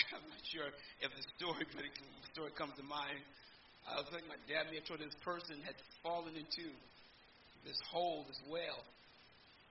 I'm 0.16 0.24
not 0.32 0.40
sure 0.48 0.72
if 1.04 1.12
the 1.12 1.24
story, 1.36 1.68
but 1.76 1.84
the 1.84 2.28
story 2.32 2.52
comes 2.56 2.72
to 2.80 2.84
mind. 2.88 3.20
I 3.84 4.00
was 4.00 4.08
thinking 4.08 4.32
my 4.32 4.40
dad 4.48 4.72
made 4.72 4.88
sure 4.88 4.96
this 4.96 5.12
person 5.20 5.60
had 5.60 5.76
fallen 6.00 6.40
into 6.40 6.72
this 7.64 7.78
hole, 7.90 8.24
this 8.28 8.40
well 8.50 8.82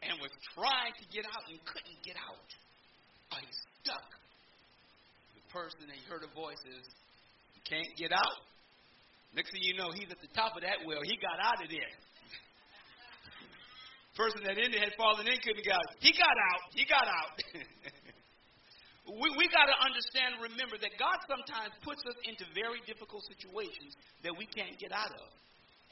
and 0.01 0.17
was 0.17 0.34
trying 0.58 0.93
to 0.97 1.06
get 1.13 1.25
out 1.30 1.45
and 1.45 1.62
couldn't 1.65 2.01
get 2.01 2.17
out. 2.17 2.49
Oh, 3.34 3.38
he's 3.38 3.62
stuck. 3.82 4.10
The 5.38 5.45
person 5.54 5.86
that 5.86 5.97
heard 6.10 6.25
a 6.25 6.32
voice 6.34 6.62
is, 6.65 6.86
You 7.54 7.62
can't 7.69 7.93
get 7.97 8.10
out. 8.12 8.41
Next 9.38 9.54
thing 9.54 9.63
you 9.63 9.77
know, 9.77 9.93
he's 9.93 10.12
at 10.12 10.19
the 10.19 10.32
top 10.36 10.58
of 10.58 10.65
that 10.65 10.84
well. 10.84 10.99
He 11.06 11.15
got 11.21 11.39
out 11.39 11.62
of 11.63 11.69
there. 11.71 11.93
person 14.19 14.43
that 14.43 14.60
there 14.60 14.84
had 14.84 14.91
fallen 14.99 15.23
in 15.23 15.39
couldn't 15.39 15.63
get 15.63 15.71
out. 15.77 15.88
He 16.04 16.12
got 16.12 16.36
out. 16.36 16.63
He 16.75 16.84
got 16.84 17.08
out. 17.08 17.32
we 19.21 19.27
we 19.38 19.45
got 19.54 19.69
to 19.69 19.77
understand, 19.86 20.41
remember 20.41 20.82
that 20.82 20.97
God 20.99 21.15
sometimes 21.30 21.77
puts 21.86 22.04
us 22.10 22.17
into 22.27 22.43
very 22.58 22.82
difficult 22.89 23.23
situations 23.30 23.95
that 24.25 24.34
we 24.36 24.49
can't 24.49 24.75
get 24.82 24.91
out 24.91 25.13
of. 25.13 25.30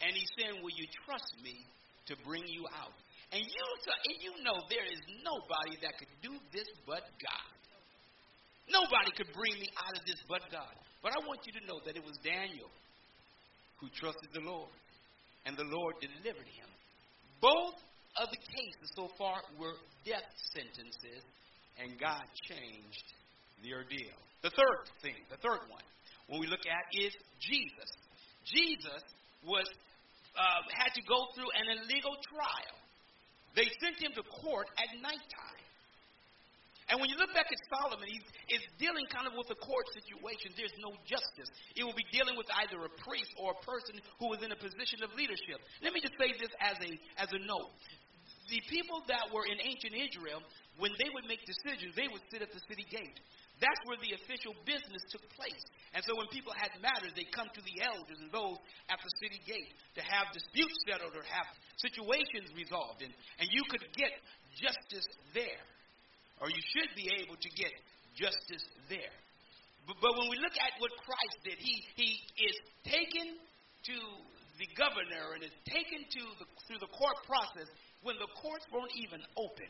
And 0.03 0.11
He's 0.17 0.33
saying, 0.35 0.59
Will 0.59 0.75
you 0.75 0.89
trust 1.05 1.31
me 1.39 1.63
to 2.09 2.15
bring 2.25 2.43
you 2.49 2.65
out? 2.73 2.93
And 3.31 3.45
you, 3.45 3.65
and 3.85 4.17
you 4.25 4.33
know 4.41 4.57
there 4.73 4.89
is 4.89 5.01
nobody 5.21 5.77
that 5.85 5.93
could 6.01 6.09
do 6.25 6.33
this 6.49 6.65
but 6.89 7.05
God. 7.21 7.57
Nobody 8.69 9.13
could 9.13 9.29
bring 9.33 9.53
me 9.61 9.69
out 9.77 9.93
of 9.93 10.03
this 10.05 10.17
but 10.25 10.41
God. 10.49 10.73
But 11.01 11.13
I 11.13 11.21
want 11.25 11.45
you 11.45 11.53
to 11.61 11.63
know 11.65 11.81
that 11.85 11.97
it 11.97 12.05
was 12.05 12.17
Daniel 12.25 12.69
who 13.77 13.87
trusted 13.93 14.29
the 14.33 14.41
Lord, 14.41 14.73
and 15.45 15.55
the 15.55 15.69
Lord 15.69 15.95
delivered 16.01 16.49
him. 16.49 16.69
Both 17.39 17.79
of 18.19 18.27
the 18.29 18.41
cases 18.41 18.89
so 18.97 19.07
far 19.17 19.39
were 19.57 19.77
death 20.03 20.27
sentences, 20.51 21.23
and 21.79 21.95
God 21.95 22.25
changed 22.49 23.07
the 23.63 23.73
ordeal. 23.73 24.17
The 24.41 24.51
third 24.51 24.83
thing, 25.01 25.15
the 25.29 25.39
third 25.39 25.63
one, 25.71 25.85
when 26.27 26.41
we 26.41 26.47
look 26.47 26.65
at 26.67 26.83
is 26.93 27.13
Jesus. 27.39 27.89
Jesus 28.43 29.03
was 29.45 29.67
uh, 30.39 30.63
had 30.71 30.95
to 30.95 31.03
go 31.03 31.27
through 31.35 31.51
an 31.51 31.83
illegal 31.83 32.15
trial. 32.31 32.75
They 33.59 33.67
sent 33.83 33.99
him 33.99 34.15
to 34.15 34.23
court 34.23 34.71
at 34.79 34.87
nighttime. 35.03 35.59
And 36.89 36.97
when 36.97 37.05
you 37.11 37.21
look 37.21 37.29
back 37.37 37.45
at 37.45 37.59
Solomon, 37.69 38.07
he's, 38.09 38.25
he's 38.49 38.65
dealing 38.81 39.05
kind 39.13 39.29
of 39.29 39.37
with 39.37 39.45
a 39.53 39.59
court 39.61 39.85
situation. 39.93 40.57
There's 40.57 40.73
no 40.81 40.97
justice. 41.05 41.45
It 41.77 41.85
will 41.85 41.93
be 41.93 42.07
dealing 42.09 42.33
with 42.33 42.49
either 42.65 42.81
a 42.81 42.89
priest 43.05 43.29
or 43.37 43.53
a 43.53 43.59
person 43.61 44.01
who 44.17 44.33
is 44.33 44.41
in 44.41 44.49
a 44.49 44.57
position 44.57 45.05
of 45.05 45.13
leadership. 45.13 45.61
Let 45.85 45.93
me 45.93 46.01
just 46.01 46.17
say 46.17 46.33
this 46.33 46.49
as 46.57 46.81
a, 46.81 46.91
as 47.21 47.29
a 47.29 47.41
note. 47.45 47.69
The 48.49 48.57
people 48.65 49.05
that 49.05 49.29
were 49.29 49.45
in 49.45 49.61
ancient 49.61 49.93
Israel, 49.93 50.41
when 50.81 50.89
they 50.97 51.13
would 51.13 51.29
make 51.29 51.45
decisions, 51.45 51.93
they 51.93 52.09
would 52.09 52.25
sit 52.33 52.41
at 52.41 52.49
the 52.49 52.61
city 52.65 52.89
gate. 52.89 53.21
That's 53.59 53.83
where 53.83 53.99
the 53.99 54.15
official 54.15 54.55
business 54.63 55.03
took 55.11 55.23
place. 55.35 55.63
And 55.91 55.99
so 56.07 56.15
when 56.15 56.31
people 56.31 56.55
had 56.55 56.71
matters, 56.79 57.11
they 57.11 57.27
come 57.35 57.51
to 57.51 57.63
the 57.63 57.83
elders 57.83 58.19
and 58.23 58.31
those 58.31 58.55
at 58.87 58.99
the 59.03 59.11
city 59.19 59.43
gate 59.43 59.75
to 59.99 60.01
have 60.01 60.31
disputes 60.31 60.79
settled 60.87 61.11
or 61.11 61.23
have 61.27 61.47
situations 61.75 62.55
resolved. 62.55 63.03
And, 63.03 63.11
and 63.43 63.47
you 63.51 63.63
could 63.67 63.83
get 63.99 64.15
justice 64.55 65.07
there, 65.35 65.63
or 66.39 66.47
you 66.47 66.63
should 66.71 66.91
be 66.95 67.11
able 67.19 67.35
to 67.35 67.49
get 67.59 67.75
justice 68.15 68.63
there. 68.87 69.15
But, 69.83 69.99
but 69.99 70.15
when 70.15 70.31
we 70.31 70.39
look 70.39 70.55
at 70.55 70.79
what 70.79 70.95
Christ 71.03 71.37
did, 71.43 71.59
he, 71.59 71.83
he 71.99 72.09
is 72.39 72.55
taken 72.87 73.35
to 73.91 73.97
the 74.55 74.67
governor 74.75 75.35
and 75.35 75.43
is 75.43 75.55
taken 75.67 76.03
to 76.03 76.21
the, 76.39 76.47
through 76.67 76.79
the 76.79 76.91
court 76.95 77.15
process 77.27 77.67
when 78.07 78.15
the 78.19 78.27
courts 78.39 78.63
won't 78.71 78.91
even 78.95 79.19
open. 79.35 79.67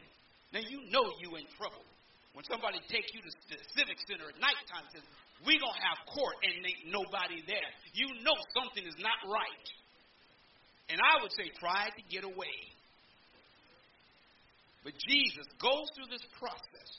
Now 0.53 0.61
you 0.65 0.81
know 0.89 1.05
you 1.21 1.37
in 1.37 1.45
trouble. 1.57 1.85
When 2.33 2.45
somebody 2.45 2.79
takes 2.87 3.09
you 3.11 3.21
to 3.25 3.31
the 3.49 3.59
civic 3.73 3.97
center 4.05 4.29
at 4.29 4.37
nighttime 4.37 4.85
and 4.85 4.93
says, 4.93 5.07
we're 5.43 5.59
going 5.59 5.75
to 5.75 5.85
have 5.87 5.99
court 6.13 6.37
and 6.45 6.61
ain't 6.61 6.91
nobody 6.91 7.41
there, 7.47 7.69
you 7.95 8.07
know 8.21 8.37
something 8.53 8.85
is 8.85 8.95
not 9.01 9.19
right. 9.27 9.67
And 10.89 10.97
I 10.97 11.21
would 11.21 11.33
say, 11.33 11.49
try 11.57 11.89
to 11.89 12.03
get 12.09 12.23
away. 12.25 12.57
But 14.83 14.93
Jesus 15.05 15.45
goes 15.61 15.85
through 15.93 16.09
this 16.09 16.25
process. 16.39 16.91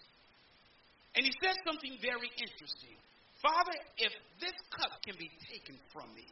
And 1.16 1.26
he 1.26 1.32
says 1.42 1.58
something 1.66 1.98
very 1.98 2.30
interesting. 2.38 2.94
Father, 3.42 3.74
if 3.98 4.12
this 4.38 4.54
cup 4.70 4.94
can 5.02 5.16
be 5.18 5.30
taken 5.50 5.74
from 5.90 6.12
me, 6.14 6.28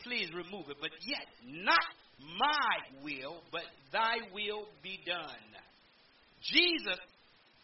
please 0.00 0.30
remove 0.32 0.70
it. 0.70 0.78
But 0.80 0.94
yet, 1.04 1.26
not 1.44 1.90
my 2.38 3.02
will, 3.04 3.42
but 3.50 3.66
thy 3.92 4.24
will 4.32 4.70
be 4.82 5.00
done. 5.04 5.46
Jesus 6.40 6.98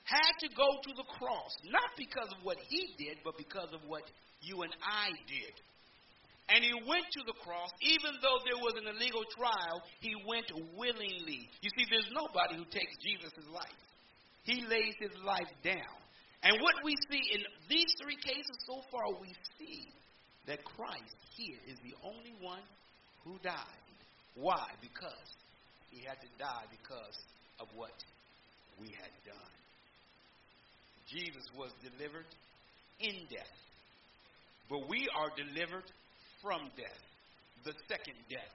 had 0.08 0.32
to 0.40 0.48
go 0.56 0.64
to 0.64 0.92
the 0.96 1.04
cross, 1.20 1.52
not 1.68 1.92
because 2.00 2.32
of 2.32 2.40
what 2.40 2.56
he 2.64 2.96
did, 2.96 3.20
but 3.20 3.36
because 3.36 3.68
of 3.76 3.84
what 3.84 4.08
you 4.40 4.64
and 4.64 4.72
I 4.80 5.12
did. 5.28 5.54
And 6.48 6.64
he 6.64 6.72
went 6.88 7.04
to 7.04 7.22
the 7.28 7.36
cross, 7.44 7.68
even 7.84 8.16
though 8.24 8.40
there 8.48 8.56
was 8.56 8.72
an 8.80 8.88
illegal 8.88 9.20
trial, 9.36 9.84
he 10.00 10.16
went 10.24 10.48
willingly. 10.80 11.44
You 11.60 11.70
see, 11.76 11.84
there's 11.92 12.08
nobody 12.08 12.56
who 12.56 12.64
takes 12.72 12.96
Jesus' 13.04 13.44
life. 13.52 13.84
He 14.48 14.64
lays 14.64 14.96
his 14.96 15.12
life 15.20 15.52
down. 15.60 16.00
And 16.42 16.56
what 16.64 16.80
we 16.80 16.96
see 17.12 17.20
in 17.36 17.44
these 17.68 17.92
three 18.00 18.16
cases 18.16 18.56
so 18.64 18.80
far, 18.88 19.12
we 19.20 19.28
see 19.60 19.92
that 20.46 20.64
Christ 20.64 21.20
here 21.36 21.60
is 21.68 21.76
the 21.84 21.92
only 22.00 22.32
one 22.40 22.64
who 23.24 23.36
died. 23.44 23.84
Why? 24.34 24.72
Because 24.80 25.28
he 25.90 26.00
had 26.00 26.16
to 26.24 26.30
die 26.38 26.64
because 26.72 27.18
of 27.60 27.68
what 27.76 27.92
we 28.80 28.88
had 28.88 29.12
done. 29.26 29.52
Jesus 31.08 31.44
was 31.56 31.72
delivered 31.80 32.28
in 33.00 33.16
death. 33.30 33.56
But 34.68 34.88
we 34.88 35.08
are 35.16 35.32
delivered 35.32 35.88
from 36.42 36.68
death, 36.76 37.02
the 37.64 37.72
second 37.88 38.20
death. 38.28 38.54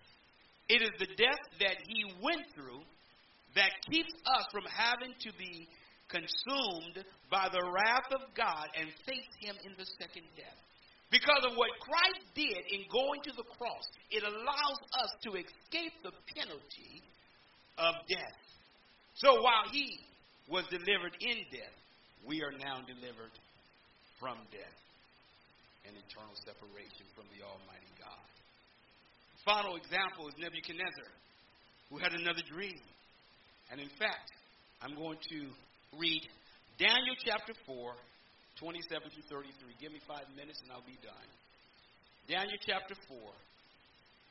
It 0.70 0.82
is 0.82 0.94
the 1.00 1.10
death 1.18 1.44
that 1.60 1.78
he 1.84 2.14
went 2.22 2.46
through 2.56 2.86
that 3.56 3.74
keeps 3.90 4.14
us 4.26 4.46
from 4.52 4.64
having 4.70 5.14
to 5.20 5.32
be 5.38 5.68
consumed 6.10 7.06
by 7.30 7.50
the 7.50 7.62
wrath 7.74 8.10
of 8.14 8.22
God 8.38 8.70
and 8.78 8.90
face 9.06 9.34
him 9.42 9.56
in 9.66 9.74
the 9.78 9.86
second 10.00 10.26
death. 10.38 10.60
Because 11.10 11.46
of 11.46 11.58
what 11.58 11.70
Christ 11.82 12.26
did 12.34 12.62
in 12.74 12.90
going 12.90 13.22
to 13.26 13.34
the 13.38 13.46
cross, 13.58 13.86
it 14.10 14.24
allows 14.24 14.80
us 15.02 15.12
to 15.26 15.30
escape 15.38 15.94
the 16.02 16.14
penalty 16.34 17.02
of 17.78 17.94
death. 18.10 18.40
So 19.14 19.42
while 19.42 19.70
he 19.72 20.00
was 20.50 20.66
delivered 20.70 21.14
in 21.22 21.38
death, 21.54 21.78
we 22.28 22.42
are 22.42 22.56
now 22.56 22.80
delivered 22.88 23.36
from 24.20 24.40
death 24.52 24.80
and 25.84 25.96
eternal 26.00 26.36
separation 26.48 27.04
from 27.12 27.28
the 27.36 27.44
Almighty 27.44 27.92
God. 28.00 28.28
Final 29.44 29.76
example 29.76 30.32
is 30.32 30.36
Nebuchadnezzar, 30.40 31.12
who 31.92 32.00
had 32.00 32.16
another 32.16 32.44
dream. 32.48 32.80
And 33.68 33.84
in 33.84 33.92
fact, 34.00 34.32
I'm 34.80 34.96
going 34.96 35.20
to 35.36 35.40
read 36.00 36.24
Daniel 36.80 37.16
chapter 37.20 37.52
4, 37.68 37.92
27 38.56 39.12
through 39.12 39.28
33. 39.28 39.84
Give 39.84 39.92
me 39.92 40.00
five 40.08 40.28
minutes 40.40 40.64
and 40.64 40.72
I'll 40.72 40.88
be 40.88 41.00
done. 41.04 41.28
Daniel 42.32 42.60
chapter 42.64 42.96
4, 43.12 43.20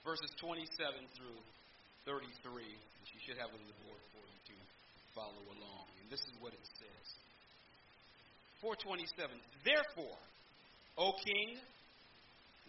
verses 0.08 0.32
27 0.40 0.64
through 1.12 1.40
33. 2.08 2.64
Which 2.64 3.10
you 3.12 3.20
should 3.28 3.36
have 3.36 3.52
it 3.52 3.60
on 3.60 3.68
the 3.68 3.80
board 3.84 4.00
for 4.16 4.24
you 4.24 4.40
to 4.48 4.56
follow 5.12 5.44
along. 5.58 5.86
And 6.00 6.08
this 6.08 6.24
is 6.24 6.34
what 6.40 6.56
it 6.56 6.64
says. 6.80 7.06
427. 8.62 9.34
Therefore, 9.66 10.18
O 10.96 11.12
king, 11.18 11.58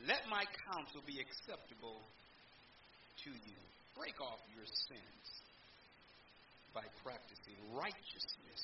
let 0.09 0.25
my 0.25 0.41
counsel 0.73 1.05
be 1.05 1.21
acceptable 1.21 2.01
to 3.23 3.29
you. 3.29 3.59
Break 3.93 4.17
off 4.19 4.41
your 4.57 4.65
sins 4.65 5.25
by 6.73 6.81
practicing 7.05 7.53
righteousness, 7.77 8.63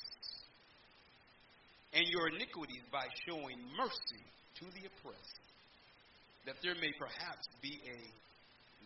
and 1.94 2.02
your 2.10 2.26
iniquities 2.34 2.82
by 2.90 3.06
showing 3.22 3.62
mercy 3.78 4.24
to 4.58 4.66
the 4.74 4.90
oppressed, 4.90 5.46
that 6.46 6.58
there 6.66 6.74
may 6.82 6.90
perhaps 6.98 7.46
be 7.62 7.78
a 7.86 8.00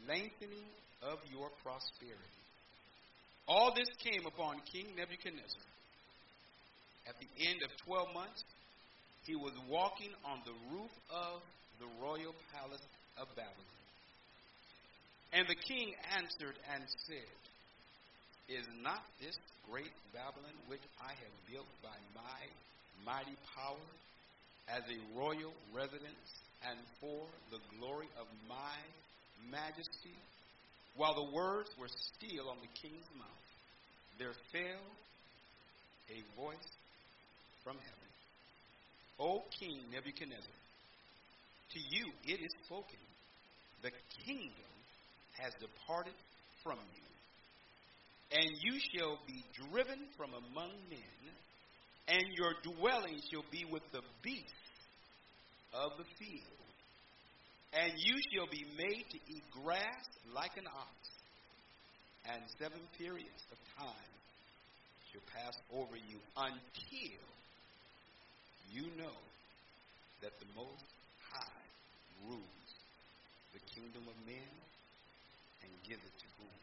lengthening 0.07 0.69
of 1.01 1.17
your 1.33 1.49
prosperity. 1.65 2.45
All 3.49 3.73
this 3.75 3.89
came 4.05 4.27
upon 4.27 4.61
King 4.71 4.93
Nebuchadnezzar. 4.97 5.65
At 7.07 7.17
the 7.21 7.29
end 7.49 7.63
of 7.63 7.71
12 7.85 8.15
months, 8.15 8.45
he 9.25 9.37
was 9.37 9.53
walking 9.69 10.13
on 10.25 10.41
the 10.45 10.57
roof 10.73 10.93
of 11.13 11.41
the 11.81 11.89
royal 12.01 12.35
palace 12.53 12.85
of 13.17 13.29
Babylon. 13.37 13.81
And 15.33 15.49
the 15.49 15.59
king 15.59 15.93
answered 16.17 16.57
and 16.73 16.85
said, 17.09 17.39
Is 18.49 18.67
not 18.83 19.03
this 19.21 19.37
great 19.69 19.93
Babylon 20.13 20.55
which 20.69 20.85
I 21.01 21.11
have 21.11 21.35
built 21.51 21.69
by 21.83 21.97
my 22.15 22.41
mighty 23.05 23.37
power 23.57 23.85
as 24.69 24.85
a 24.89 25.19
royal 25.19 25.53
residence 25.75 26.29
and 26.65 26.79
for 27.01 27.27
the 27.51 27.61
glory 27.77 28.09
of 28.21 28.27
my 28.49 28.79
majesty? 29.51 30.17
While 30.97 31.15
the 31.15 31.35
words 31.35 31.71
were 31.77 31.91
still 31.91 32.49
on 32.49 32.59
the 32.63 32.71
king's 32.81 33.09
mouth, 33.19 33.49
there 34.19 34.37
fell 34.53 34.87
a 36.15 36.19
voice 36.39 36.71
from 37.65 37.77
heaven. 37.81 38.11
O 39.19 39.43
King 39.59 39.81
Nebuchadnezzar, 39.91 40.61
to 41.73 41.81
you 41.81 42.13
it 42.25 42.41
is 42.41 42.53
spoken, 42.65 43.01
the 43.83 43.91
kingdom 44.25 44.75
has 45.41 45.53
departed 45.59 46.15
from 46.63 46.79
you, 46.95 47.09
and 48.33 48.51
you 48.61 48.79
shall 48.93 49.19
be 49.27 49.43
driven 49.71 49.99
from 50.17 50.31
among 50.31 50.71
men, 50.91 51.23
and 52.07 52.25
your 52.37 52.53
dwelling 52.63 53.19
shall 53.33 53.45
be 53.51 53.65
with 53.65 53.83
the 53.93 54.03
beasts 54.23 54.53
of 55.73 55.93
the 55.97 56.05
field. 56.19 56.61
And 57.73 57.93
you 57.97 58.15
shall 58.31 58.47
be 58.47 58.65
made 58.79 59.05
to 59.11 59.19
eat 59.27 59.43
grass 59.65 60.07
like 60.35 60.57
an 60.57 60.67
ox, 60.67 61.01
and 62.31 62.43
seven 62.59 62.79
periods 62.99 63.43
of 63.51 63.59
time 63.79 64.13
shall 65.11 65.27
pass 65.35 65.57
over 65.73 65.97
you 65.97 66.19
until 66.37 67.34
you 68.73 68.89
know 68.97 69.21
that 70.23 70.33
the 70.41 70.47
Most 70.57 70.89
High 71.31 71.69
rules 72.25 72.65
the 73.55 73.63
kingdom 73.71 74.03
of 74.11 74.19
men 74.27 74.51
and 75.63 75.71
gives 75.87 76.03
it 76.03 76.17
to 76.19 76.29
whom 76.43 76.59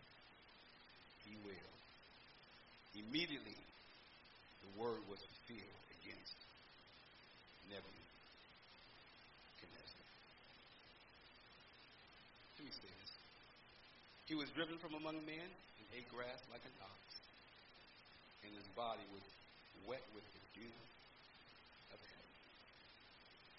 he 1.23 1.39
will. 1.39 1.71
Immediately, 2.99 3.55
the 4.59 4.71
word 4.75 4.99
was 5.07 5.23
fulfilled 5.23 5.83
against 6.03 6.35
Nebuchadnezzar. 7.71 10.03
Let 12.59 12.67
me 12.67 12.75
say 12.75 12.91
this. 12.91 13.11
He 14.27 14.35
was 14.35 14.51
driven 14.51 14.75
from 14.83 14.99
among 14.99 15.23
men 15.23 15.47
and 15.47 15.85
ate 15.95 16.11
grass 16.11 16.43
like 16.51 16.67
an 16.67 16.75
ox, 16.83 17.03
and 18.43 18.51
his 18.51 18.67
body 18.75 19.07
was 19.15 19.23
wet 19.87 20.03
with 20.11 20.27
the 20.35 20.43
dew 20.59 20.75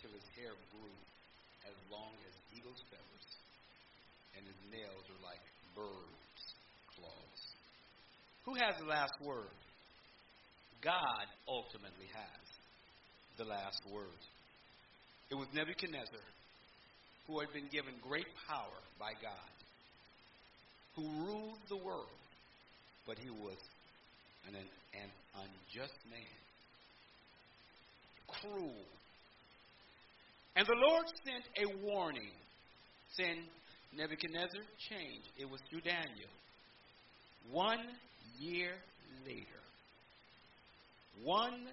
till 0.02 0.10
his 0.10 0.28
hair 0.34 0.52
grew 0.74 0.96
as 1.62 1.76
long 1.86 2.10
as 2.26 2.34
eagle's 2.50 2.82
feathers, 2.90 3.26
and 4.34 4.42
his 4.42 4.60
nails 4.74 5.06
were 5.06 5.22
like 5.22 5.40
birds' 5.78 6.46
claws. 6.90 7.40
Who 8.44 8.58
has 8.58 8.74
the 8.82 8.90
last 8.90 9.14
word? 9.22 9.54
God 10.82 11.26
ultimately 11.46 12.10
has 12.10 12.44
the 13.38 13.46
last 13.46 13.80
word. 13.86 14.20
It 15.30 15.38
was 15.38 15.46
Nebuchadnezzar 15.54 16.26
who 17.26 17.38
had 17.38 17.52
been 17.52 17.70
given 17.70 17.94
great 18.02 18.26
power 18.48 18.82
by 18.98 19.12
God, 19.22 19.54
who 20.96 21.06
ruled 21.24 21.62
the 21.68 21.76
world, 21.76 22.18
but 23.06 23.16
he 23.18 23.30
was 23.30 23.56
an, 24.48 24.56
an 24.58 25.10
unjust 25.38 25.96
man, 26.10 26.40
cruel. 28.26 28.84
And 30.56 30.66
the 30.66 30.76
Lord 30.76 31.06
sent 31.24 31.44
a 31.56 31.86
warning, 31.86 32.30
saying, 33.16 33.44
Nebuchadnezzar, 33.96 34.62
change. 34.90 35.24
It 35.38 35.48
was 35.48 35.60
through 35.70 35.80
Daniel. 35.80 36.30
One 37.50 37.80
year 38.38 38.72
later, 39.26 39.62
one 41.22 41.66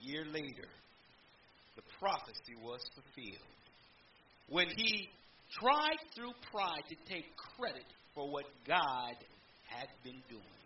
year 0.00 0.24
later, 0.26 0.68
the 1.76 1.82
prophecy 1.98 2.54
was 2.62 2.80
fulfilled. 2.94 3.50
When 4.48 4.68
he 4.76 5.08
tried 5.60 6.00
through 6.14 6.34
pride 6.50 6.84
to 6.88 6.96
take 7.06 7.26
credit 7.56 7.86
for 8.14 8.30
what 8.30 8.44
God 8.66 9.14
had 9.66 9.90
been 10.02 10.22
doing. 10.28 10.58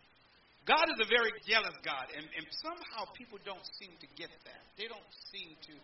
God 0.68 0.84
is 0.92 1.00
a 1.00 1.08
very 1.08 1.32
jealous 1.48 1.72
God, 1.80 2.12
and, 2.12 2.24
and 2.24 2.46
somehow 2.60 3.08
people 3.16 3.40
don't 3.40 3.64
seem 3.80 3.88
to 4.04 4.08
get 4.20 4.28
that. 4.44 4.62
They 4.76 4.84
don't 4.84 5.12
seem 5.32 5.56
to 5.64 5.74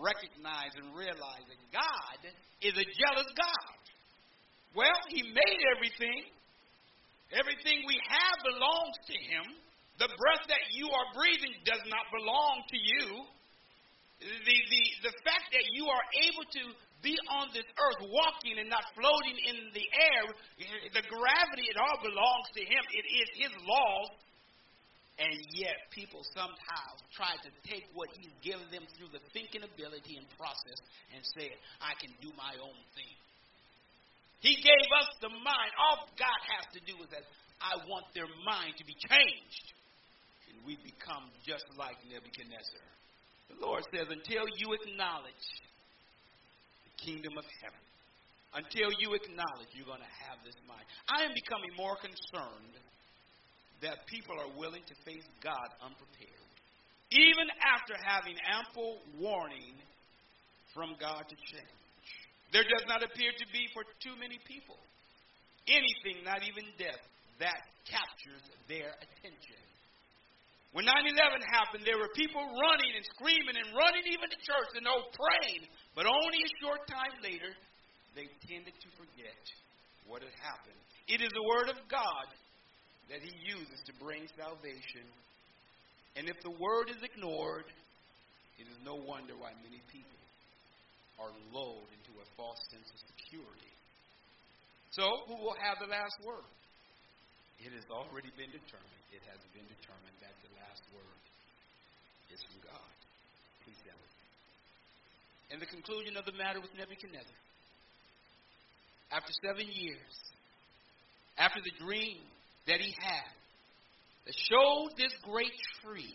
recognize 0.00 0.72
and 0.78 0.94
realize 0.96 1.44
that 1.44 1.60
God 1.74 2.18
is 2.64 2.72
a 2.72 2.86
jealous 2.86 3.30
God. 3.36 3.76
Well, 4.72 5.00
He 5.12 5.22
made 5.22 5.60
everything. 5.76 6.24
Everything 7.32 7.84
we 7.88 7.96
have 8.08 8.36
belongs 8.44 8.96
to 9.08 9.16
Him. 9.16 9.44
The 10.00 10.08
breath 10.08 10.44
that 10.48 10.64
you 10.72 10.88
are 10.88 11.08
breathing 11.12 11.52
does 11.64 11.84
not 11.88 12.08
belong 12.12 12.64
to 12.72 12.78
you. 12.78 13.06
The, 14.22 14.56
the, 14.56 14.82
the 15.10 15.14
fact 15.26 15.50
that 15.52 15.66
you 15.74 15.84
are 15.90 16.06
able 16.24 16.46
to 16.46 16.62
be 17.02 17.18
on 17.34 17.50
this 17.50 17.66
earth 17.66 18.00
walking 18.06 18.62
and 18.62 18.70
not 18.70 18.86
floating 18.94 19.36
in 19.50 19.56
the 19.74 19.86
air, 19.90 20.22
the 20.94 21.04
gravity, 21.10 21.66
it 21.66 21.76
all 21.76 21.98
belongs 21.98 22.48
to 22.54 22.62
Him. 22.62 22.82
It 22.94 23.06
is 23.10 23.28
His 23.34 23.52
laws. 23.66 24.08
And 25.20 25.36
yet, 25.52 25.76
people 25.92 26.24
sometimes 26.32 26.98
try 27.12 27.36
to 27.44 27.50
take 27.68 27.84
what 27.92 28.08
He's 28.16 28.32
given 28.40 28.64
them 28.72 28.88
through 28.96 29.12
the 29.12 29.20
thinking 29.36 29.60
ability 29.60 30.16
and 30.16 30.24
process 30.40 30.80
and 31.12 31.20
say, 31.36 31.52
I 31.84 31.92
can 32.00 32.10
do 32.24 32.32
my 32.32 32.56
own 32.56 32.80
thing. 32.96 33.14
He 34.40 34.58
gave 34.58 34.88
us 34.98 35.08
the 35.20 35.30
mind. 35.30 35.72
All 35.78 36.08
God 36.18 36.40
has 36.56 36.66
to 36.74 36.80
do 36.88 36.96
is 37.04 37.12
that 37.12 37.22
I 37.60 37.78
want 37.86 38.08
their 38.16 38.26
mind 38.42 38.74
to 38.80 38.84
be 38.88 38.96
changed. 38.98 39.66
And 40.50 40.64
we 40.66 40.80
become 40.82 41.30
just 41.46 41.68
like 41.78 41.94
Nebuchadnezzar. 42.08 42.86
The 43.52 43.60
Lord 43.62 43.84
says, 43.92 44.08
until 44.08 44.48
you 44.58 44.74
acknowledge 44.74 45.46
the 46.88 46.94
kingdom 47.04 47.36
of 47.38 47.46
heaven, 47.62 47.84
until 48.56 48.90
you 48.98 49.14
acknowledge 49.14 49.70
you're 49.72 49.88
going 49.88 50.02
to 50.02 50.16
have 50.28 50.40
this 50.44 50.56
mind. 50.68 50.84
I 51.08 51.24
am 51.24 51.32
becoming 51.32 51.72
more 51.76 51.96
concerned 52.00 52.74
that 53.82 54.06
people 54.06 54.38
are 54.38 54.50
willing 54.56 54.82
to 54.86 54.94
face 55.04 55.26
God 55.42 55.68
unprepared. 55.82 56.48
Even 57.10 57.46
after 57.60 57.92
having 58.00 58.38
ample 58.48 59.02
warning 59.20 59.76
from 60.72 60.96
God 60.96 61.28
to 61.28 61.36
change. 61.52 61.82
There 62.54 62.64
does 62.64 62.86
not 62.88 63.04
appear 63.04 63.32
to 63.36 63.46
be 63.52 63.68
for 63.74 63.84
too 64.00 64.16
many 64.16 64.40
people 64.48 64.80
anything, 65.68 66.24
not 66.26 66.42
even 66.42 66.66
death, 66.78 67.02
that 67.38 67.70
captures 67.86 68.42
their 68.66 68.94
attention. 68.98 69.62
When 70.72 70.88
9 70.88 70.94
11 71.04 71.44
happened, 71.52 71.84
there 71.84 72.00
were 72.00 72.08
people 72.16 72.40
running 72.40 72.92
and 72.96 73.04
screaming 73.12 73.60
and 73.60 73.76
running 73.76 74.08
even 74.08 74.32
to 74.32 74.38
church 74.40 74.72
and 74.72 74.88
oh, 74.88 75.04
praying. 75.12 75.68
But 75.92 76.08
only 76.08 76.40
a 76.40 76.50
short 76.64 76.80
time 76.88 77.12
later, 77.20 77.52
they 78.16 78.24
tended 78.48 78.72
to 78.72 78.88
forget 78.96 79.44
what 80.08 80.24
had 80.24 80.32
happened. 80.40 80.80
It 81.12 81.20
is 81.20 81.28
the 81.36 81.44
Word 81.44 81.68
of 81.68 81.78
God 81.92 82.26
that 83.10 83.24
He 83.24 83.32
uses 83.42 83.80
to 83.86 83.92
bring 84.02 84.28
salvation. 84.36 85.06
And 86.14 86.28
if 86.28 86.36
the 86.44 86.52
Word 86.52 86.90
is 86.92 87.00
ignored, 87.02 87.66
it 88.60 88.66
is 88.68 88.78
no 88.84 88.94
wonder 88.94 89.34
why 89.34 89.56
many 89.64 89.80
people 89.90 90.22
are 91.18 91.32
lulled 91.54 91.90
into 91.94 92.12
a 92.20 92.26
false 92.36 92.60
sense 92.70 92.88
of 92.90 92.98
security. 93.14 93.72
So, 94.92 95.08
who 95.24 95.40
will 95.40 95.56
have 95.56 95.80
the 95.80 95.88
last 95.88 96.20
word? 96.20 96.44
It 97.62 97.72
has 97.72 97.86
already 97.88 98.28
been 98.36 98.50
determined. 98.52 99.04
It 99.14 99.24
has 99.30 99.40
been 99.56 99.64
determined 99.64 100.18
that 100.20 100.34
the 100.44 100.52
last 100.58 100.82
word 100.92 101.22
is 102.28 102.42
from 102.44 102.60
God. 102.66 102.94
Please 103.64 103.78
with 103.86 104.14
me. 104.18 104.28
And 105.54 105.58
the 105.62 105.70
conclusion 105.70 106.18
of 106.18 106.26
the 106.26 106.36
matter 106.36 106.60
with 106.60 106.74
Nebuchadnezzar. 106.74 107.40
After 109.14 109.32
seven 109.44 109.68
years, 109.68 110.14
after 111.38 111.60
the 111.62 111.72
dream 111.80 112.20
that 112.66 112.80
he 112.80 112.94
had, 112.98 113.32
that 114.26 114.34
showed 114.50 114.94
this 114.96 115.12
great 115.26 115.54
tree 115.82 116.14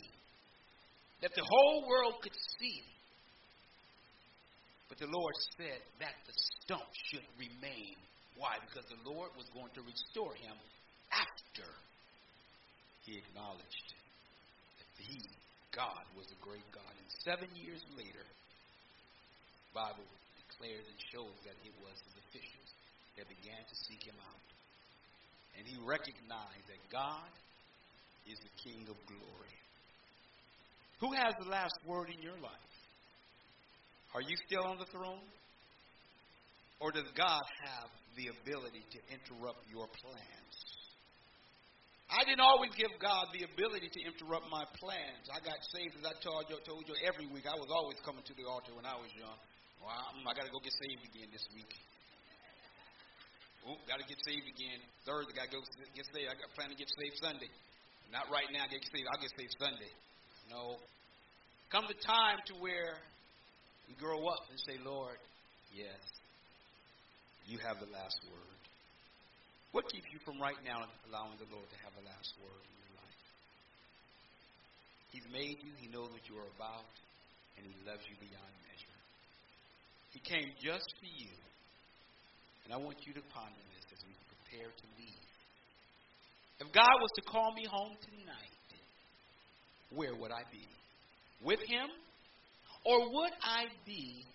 that 1.22 1.34
the 1.36 1.44
whole 1.44 1.88
world 1.88 2.16
could 2.22 2.36
see, 2.60 2.82
but 4.88 4.98
the 4.98 5.10
Lord 5.12 5.36
said 5.58 5.82
that 6.00 6.16
the 6.24 6.36
stump 6.64 6.88
should 7.12 7.26
remain. 7.36 8.00
Why? 8.38 8.62
Because 8.64 8.88
the 8.88 9.02
Lord 9.04 9.34
was 9.36 9.50
going 9.52 9.74
to 9.76 9.84
restore 9.84 10.38
him 10.38 10.56
after 11.12 11.68
he 13.04 13.20
acknowledged 13.20 13.90
that 14.80 14.90
he, 15.04 15.20
God, 15.76 16.06
was 16.16 16.30
a 16.32 16.40
great 16.40 16.66
God. 16.72 16.88
And 16.88 17.10
seven 17.28 17.50
years 17.58 17.84
later, 17.98 18.24
the 18.24 19.74
Bible 19.76 20.08
declares 20.48 20.86
and 20.88 21.00
shows 21.12 21.36
that 21.44 21.58
it 21.66 21.76
was 21.84 21.98
his 22.08 22.16
officials 22.30 22.72
that 23.20 23.28
began 23.28 23.60
to 23.60 23.76
seek 23.90 24.06
him 24.06 24.16
out. 24.22 24.47
And 25.58 25.66
he 25.66 25.76
recognized 25.82 26.66
that 26.70 26.82
God 26.92 27.32
is 28.30 28.38
the 28.40 28.54
King 28.62 28.86
of 28.90 28.98
glory. 29.10 29.56
Who 31.02 31.14
has 31.14 31.34
the 31.42 31.50
last 31.50 31.78
word 31.86 32.10
in 32.14 32.22
your 32.22 32.38
life? 32.38 32.74
Are 34.14 34.22
you 34.22 34.38
still 34.46 34.66
on 34.66 34.78
the 34.78 34.90
throne? 34.90 35.26
Or 36.80 36.94
does 36.94 37.10
God 37.18 37.42
have 37.66 37.90
the 38.14 38.30
ability 38.30 38.86
to 38.94 39.00
interrupt 39.10 39.66
your 39.70 39.90
plans? 39.98 40.56
I 42.08 42.24
didn't 42.24 42.46
always 42.46 42.72
give 42.78 42.94
God 43.04 43.28
the 43.36 43.44
ability 43.44 43.92
to 43.92 44.00
interrupt 44.08 44.48
my 44.48 44.64
plans. 44.80 45.28
I 45.28 45.44
got 45.44 45.60
saved, 45.76 46.00
as 46.00 46.06
I 46.08 46.16
told 46.24 46.48
you, 46.48 46.56
told 46.64 46.88
you 46.88 46.96
every 47.04 47.28
week. 47.28 47.44
I 47.44 47.58
was 47.60 47.68
always 47.68 48.00
coming 48.06 48.24
to 48.24 48.34
the 48.38 48.48
altar 48.48 48.72
when 48.72 48.88
I 48.88 48.96
was 48.96 49.12
young. 49.12 49.36
Well, 49.84 49.92
I, 49.92 50.16
I 50.24 50.32
got 50.32 50.48
to 50.48 50.54
go 50.54 50.64
get 50.64 50.72
saved 50.88 51.04
again 51.04 51.30
this 51.36 51.44
week. 51.52 51.70
Got 53.68 54.00
to 54.00 54.08
get 54.08 54.16
saved 54.24 54.48
again. 54.48 54.80
Thursday, 55.04 55.36
got 55.36 55.52
to 55.52 55.60
go 55.60 55.62
get 55.92 56.08
saved. 56.16 56.32
I 56.32 56.40
got 56.40 56.48
plan 56.56 56.72
to 56.72 56.80
get 56.80 56.88
saved 56.88 57.20
Sunday. 57.20 57.52
Not 58.16 58.32
right 58.32 58.48
now. 58.56 58.64
Get 58.72 58.80
saved. 58.88 59.08
I'll 59.12 59.20
get 59.20 59.36
saved 59.36 59.52
Sunday. 59.60 59.92
No. 60.48 60.80
Come 61.68 61.84
the 61.92 62.00
time 62.00 62.40
to 62.48 62.54
where 62.64 62.96
we 63.92 63.94
grow 64.00 64.24
up 64.32 64.48
and 64.48 64.56
say, 64.64 64.80
Lord, 64.80 65.20
yes, 65.76 66.00
you 67.44 67.60
have 67.60 67.84
the 67.84 67.92
last 67.92 68.16
word. 68.32 68.62
What 69.76 69.92
keeps 69.92 70.08
you 70.16 70.20
from 70.24 70.40
right 70.40 70.56
now 70.64 70.88
allowing 71.12 71.36
the 71.36 71.50
Lord 71.52 71.68
to 71.68 71.78
have 71.84 71.92
the 72.00 72.08
last 72.08 72.32
word 72.40 72.64
in 72.64 72.76
your 72.88 72.94
life? 73.04 73.24
He's 75.12 75.28
made 75.28 75.60
you, 75.60 75.76
He 75.76 75.92
knows 75.92 76.08
what 76.16 76.24
you 76.32 76.40
are 76.40 76.52
about, 76.56 76.88
and 77.60 77.68
He 77.68 77.76
loves 77.84 78.04
you 78.08 78.16
beyond 78.16 78.54
measure. 78.72 78.98
He 80.16 80.24
came 80.24 80.56
just 80.64 80.88
for 81.04 81.12
you. 81.12 81.36
And 82.68 82.76
I 82.76 82.84
want 82.84 83.00
you 83.08 83.16
to 83.16 83.24
ponder 83.32 83.64
this 83.72 83.88
as 83.96 84.04
we 84.04 84.12
prepare 84.28 84.68
to 84.68 84.86
leave. 85.00 85.24
If 86.60 86.68
God 86.76 87.00
was 87.00 87.12
to 87.16 87.24
call 87.24 87.56
me 87.56 87.64
home 87.64 87.96
tonight, 88.04 88.68
where 89.96 90.12
would 90.12 90.36
I 90.36 90.44
be? 90.52 90.68
With 91.40 91.64
Him? 91.64 91.88
Or 92.84 93.08
would 93.08 93.32
I 93.40 93.72
be 93.88 94.28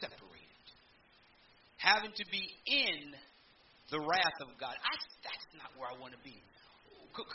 separated? 0.00 0.64
Having 1.76 2.16
to 2.16 2.24
be 2.32 2.48
in 2.64 3.12
the 3.92 4.00
wrath 4.00 4.38
of 4.40 4.48
God. 4.56 4.72
I, 4.80 4.94
that's 5.20 5.48
not 5.60 5.68
where 5.76 5.92
I 5.92 6.00
want 6.00 6.16
to 6.16 6.22
be. 6.24 6.40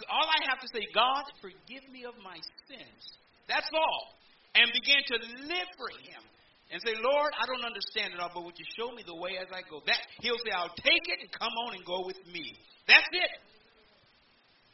All 0.09 0.25
I 0.25 0.41
have 0.49 0.57
to 0.57 0.69
say, 0.73 0.89
God, 0.89 1.21
forgive 1.37 1.85
me 1.93 2.09
of 2.09 2.17
my 2.25 2.41
sins. 2.65 3.01
That's 3.45 3.69
all. 3.77 4.17
And 4.57 4.73
begin 4.73 5.05
to 5.05 5.17
live 5.53 5.69
for 5.77 5.93
Him. 6.01 6.25
And 6.71 6.77
say, 6.85 6.93
Lord, 7.01 7.31
I 7.33 7.49
don't 7.49 7.65
understand 7.65 8.13
it 8.13 8.19
all, 8.21 8.29
but 8.29 8.45
would 8.45 8.57
you 8.57 8.65
show 8.77 8.93
me 8.93 9.01
the 9.01 9.17
way 9.17 9.41
as 9.41 9.49
I 9.49 9.65
go? 9.65 9.81
That 9.89 9.97
He'll 10.21 10.37
say, 10.45 10.53
I'll 10.53 10.75
take 10.77 11.05
it 11.09 11.17
and 11.25 11.29
come 11.33 11.53
on 11.65 11.73
and 11.73 11.83
go 11.83 12.05
with 12.05 12.21
me. 12.29 12.53
That's 12.85 13.09
it. 13.09 13.33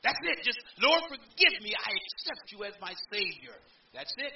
That's 0.04 0.20
it. 0.22 0.44
Just, 0.44 0.60
Lord, 0.84 1.02
forgive 1.08 1.56
me. 1.64 1.72
I 1.72 1.92
accept 1.96 2.52
you 2.52 2.68
as 2.68 2.74
my 2.82 2.92
Savior. 3.12 3.56
That's 3.94 4.12
it. 4.18 4.34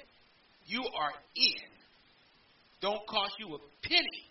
You 0.65 0.79
are 0.81 1.13
in. 1.35 1.69
Don't 2.81 3.05
cost 3.07 3.33
you 3.39 3.55
a 3.55 3.59
penny. 3.83 4.23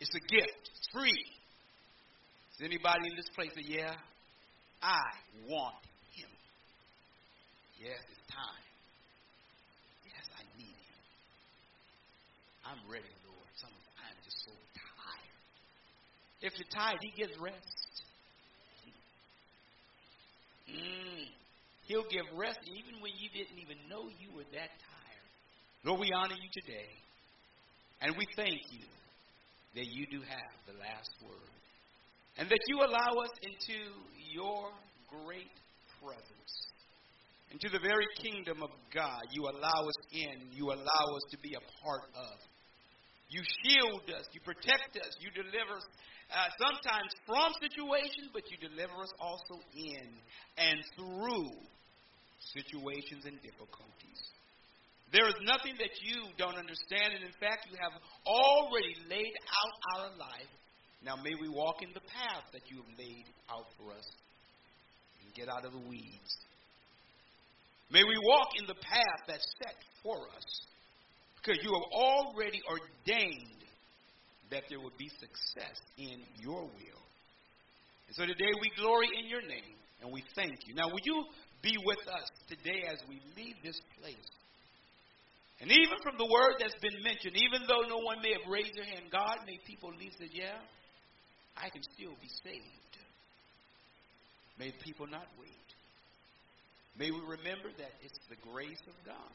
It's 0.00 0.14
a 0.14 0.20
gift. 0.20 0.70
It's 0.70 0.88
free. 0.92 1.24
Is 2.54 2.64
anybody 2.64 3.10
in 3.10 3.16
this 3.16 3.28
place 3.34 3.50
say, 3.54 3.66
yeah, 3.66 3.94
I 4.82 5.02
want 5.48 5.74
him? 6.14 6.30
Yes, 7.82 7.98
it's 8.10 8.26
time. 8.30 8.64
Yes, 10.06 10.24
I 10.38 10.42
need 10.58 10.66
him. 10.66 10.98
I'm 12.68 12.84
ready, 12.84 13.08
Lord. 13.24 13.48
Sometimes 13.56 13.96
I'm 13.96 14.18
just 14.20 14.44
so 14.44 14.52
tired. 14.76 15.40
If 16.44 16.52
you're 16.60 16.68
tired, 16.68 17.00
he 17.00 17.16
gives 17.16 17.32
rest. 17.40 17.92
Mm. 20.68 21.32
He'll 21.88 22.08
give 22.12 22.28
rest 22.36 22.60
even 22.68 23.00
when 23.00 23.16
you 23.16 23.32
didn't 23.32 23.56
even 23.56 23.80
know 23.88 24.12
you 24.20 24.28
were 24.36 24.44
that 24.52 24.68
tired. 24.68 25.28
Lord, 25.84 26.00
we 26.00 26.12
honor 26.12 26.36
you 26.36 26.50
today. 26.52 26.92
And 28.04 28.12
we 28.20 28.28
thank 28.36 28.60
you 28.68 28.84
that 29.74 29.88
you 29.88 30.04
do 30.12 30.20
have 30.20 30.52
the 30.68 30.76
last 30.76 31.10
word 31.24 31.52
and 32.36 32.48
that 32.48 32.60
you 32.68 32.84
allow 32.84 33.24
us 33.24 33.32
into 33.42 33.80
your 34.30 34.68
great 35.08 35.56
presence. 36.04 36.52
Into 37.50 37.70
the 37.72 37.80
very 37.80 38.06
kingdom 38.20 38.62
of 38.62 38.70
God, 38.94 39.22
you 39.32 39.48
allow 39.48 39.88
us 39.88 40.00
in, 40.12 40.52
you 40.52 40.66
allow 40.66 41.04
us 41.16 41.24
to 41.30 41.38
be 41.38 41.56
a 41.56 41.64
part 41.82 42.04
of. 42.14 42.36
You 43.28 43.42
shield 43.64 44.08
us, 44.08 44.24
you 44.32 44.40
protect 44.40 44.96
us, 44.96 45.12
you 45.20 45.30
deliver 45.30 45.76
us 45.76 45.88
uh, 46.32 46.48
sometimes 46.56 47.12
from 47.28 47.52
situations, 47.60 48.32
but 48.32 48.48
you 48.48 48.56
deliver 48.56 49.04
us 49.04 49.12
also 49.20 49.60
in 49.76 50.08
and 50.56 50.80
through 50.96 51.52
situations 52.56 53.28
and 53.28 53.36
difficulties. 53.44 54.20
There 55.12 55.28
is 55.28 55.36
nothing 55.44 55.76
that 55.80 55.92
you 56.04 56.28
don't 56.36 56.56
understand, 56.56 57.16
and 57.16 57.24
in 57.24 57.36
fact, 57.40 57.68
you 57.68 57.76
have 57.80 57.96
already 58.28 58.96
laid 59.08 59.32
out 59.32 59.74
our 59.96 60.10
life 60.16 60.52
now 61.04 61.14
may 61.16 61.34
we 61.40 61.48
walk 61.48 61.82
in 61.82 61.90
the 61.94 62.00
path 62.00 62.44
that 62.52 62.66
you 62.70 62.78
have 62.78 62.98
laid 62.98 63.26
out 63.50 63.66
for 63.78 63.92
us 63.94 64.06
and 65.22 65.34
get 65.34 65.48
out 65.48 65.64
of 65.64 65.72
the 65.72 65.84
weeds. 65.88 66.32
May 67.90 68.02
we 68.02 68.18
walk 68.22 68.48
in 68.58 68.66
the 68.66 68.74
path 68.74 69.20
that's 69.26 69.46
set 69.62 69.76
for 70.02 70.16
us 70.36 70.48
because 71.40 71.62
you 71.62 71.72
have 71.72 71.88
already 71.92 72.60
ordained 72.68 73.62
that 74.50 74.64
there 74.68 74.80
would 74.80 74.96
be 74.96 75.08
success 75.20 75.76
in 75.96 76.20
your 76.40 76.62
will. 76.62 77.02
And 78.08 78.16
so 78.16 78.24
today 78.24 78.52
we 78.60 78.70
glory 78.76 79.08
in 79.18 79.28
your 79.28 79.42
name 79.42 79.76
and 80.02 80.12
we 80.12 80.24
thank 80.34 80.66
you. 80.66 80.74
Now, 80.74 80.88
would 80.90 81.04
you 81.04 81.24
be 81.62 81.76
with 81.84 82.00
us 82.08 82.26
today 82.48 82.84
as 82.90 82.98
we 83.08 83.20
leave 83.36 83.56
this 83.62 83.78
place? 84.00 84.30
And 85.60 85.70
even 85.70 85.98
from 86.02 86.16
the 86.16 86.24
word 86.24 86.54
that's 86.60 86.78
been 86.80 87.02
mentioned, 87.02 87.34
even 87.34 87.66
though 87.66 87.82
no 87.88 87.98
one 87.98 88.22
may 88.22 88.32
have 88.32 88.46
raised 88.48 88.78
their 88.78 88.86
hand, 88.86 89.10
God, 89.10 89.42
may 89.44 89.58
people 89.66 89.90
leave 89.90 90.14
and 90.20 90.30
say, 90.30 90.32
yeah, 90.32 90.62
I 91.56 91.68
can 91.68 91.82
still 91.82 92.14
be 92.22 92.30
saved. 92.46 92.94
May 94.58 94.72
people 94.82 95.06
not 95.06 95.26
wait. 95.38 95.68
May 96.98 97.10
we 97.10 97.20
remember 97.20 97.70
that 97.78 97.94
it's 98.02 98.18
the 98.30 98.38
grace 98.50 98.82
of 98.86 98.94
God. 99.04 99.34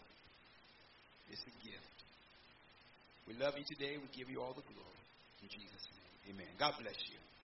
It's 1.32 1.44
a 1.44 1.54
gift. 1.64 1.98
We 3.28 3.34
love 3.40 3.56
you 3.56 3.64
today. 3.64 3.96
We 3.96 4.08
give 4.12 4.30
you 4.30 4.42
all 4.42 4.54
the 4.54 4.66
glory. 4.68 5.02
In 5.42 5.48
Jesus' 5.48 5.88
name. 5.96 6.36
Amen. 6.36 6.52
God 6.60 6.76
bless 6.80 7.00
you. 7.08 7.23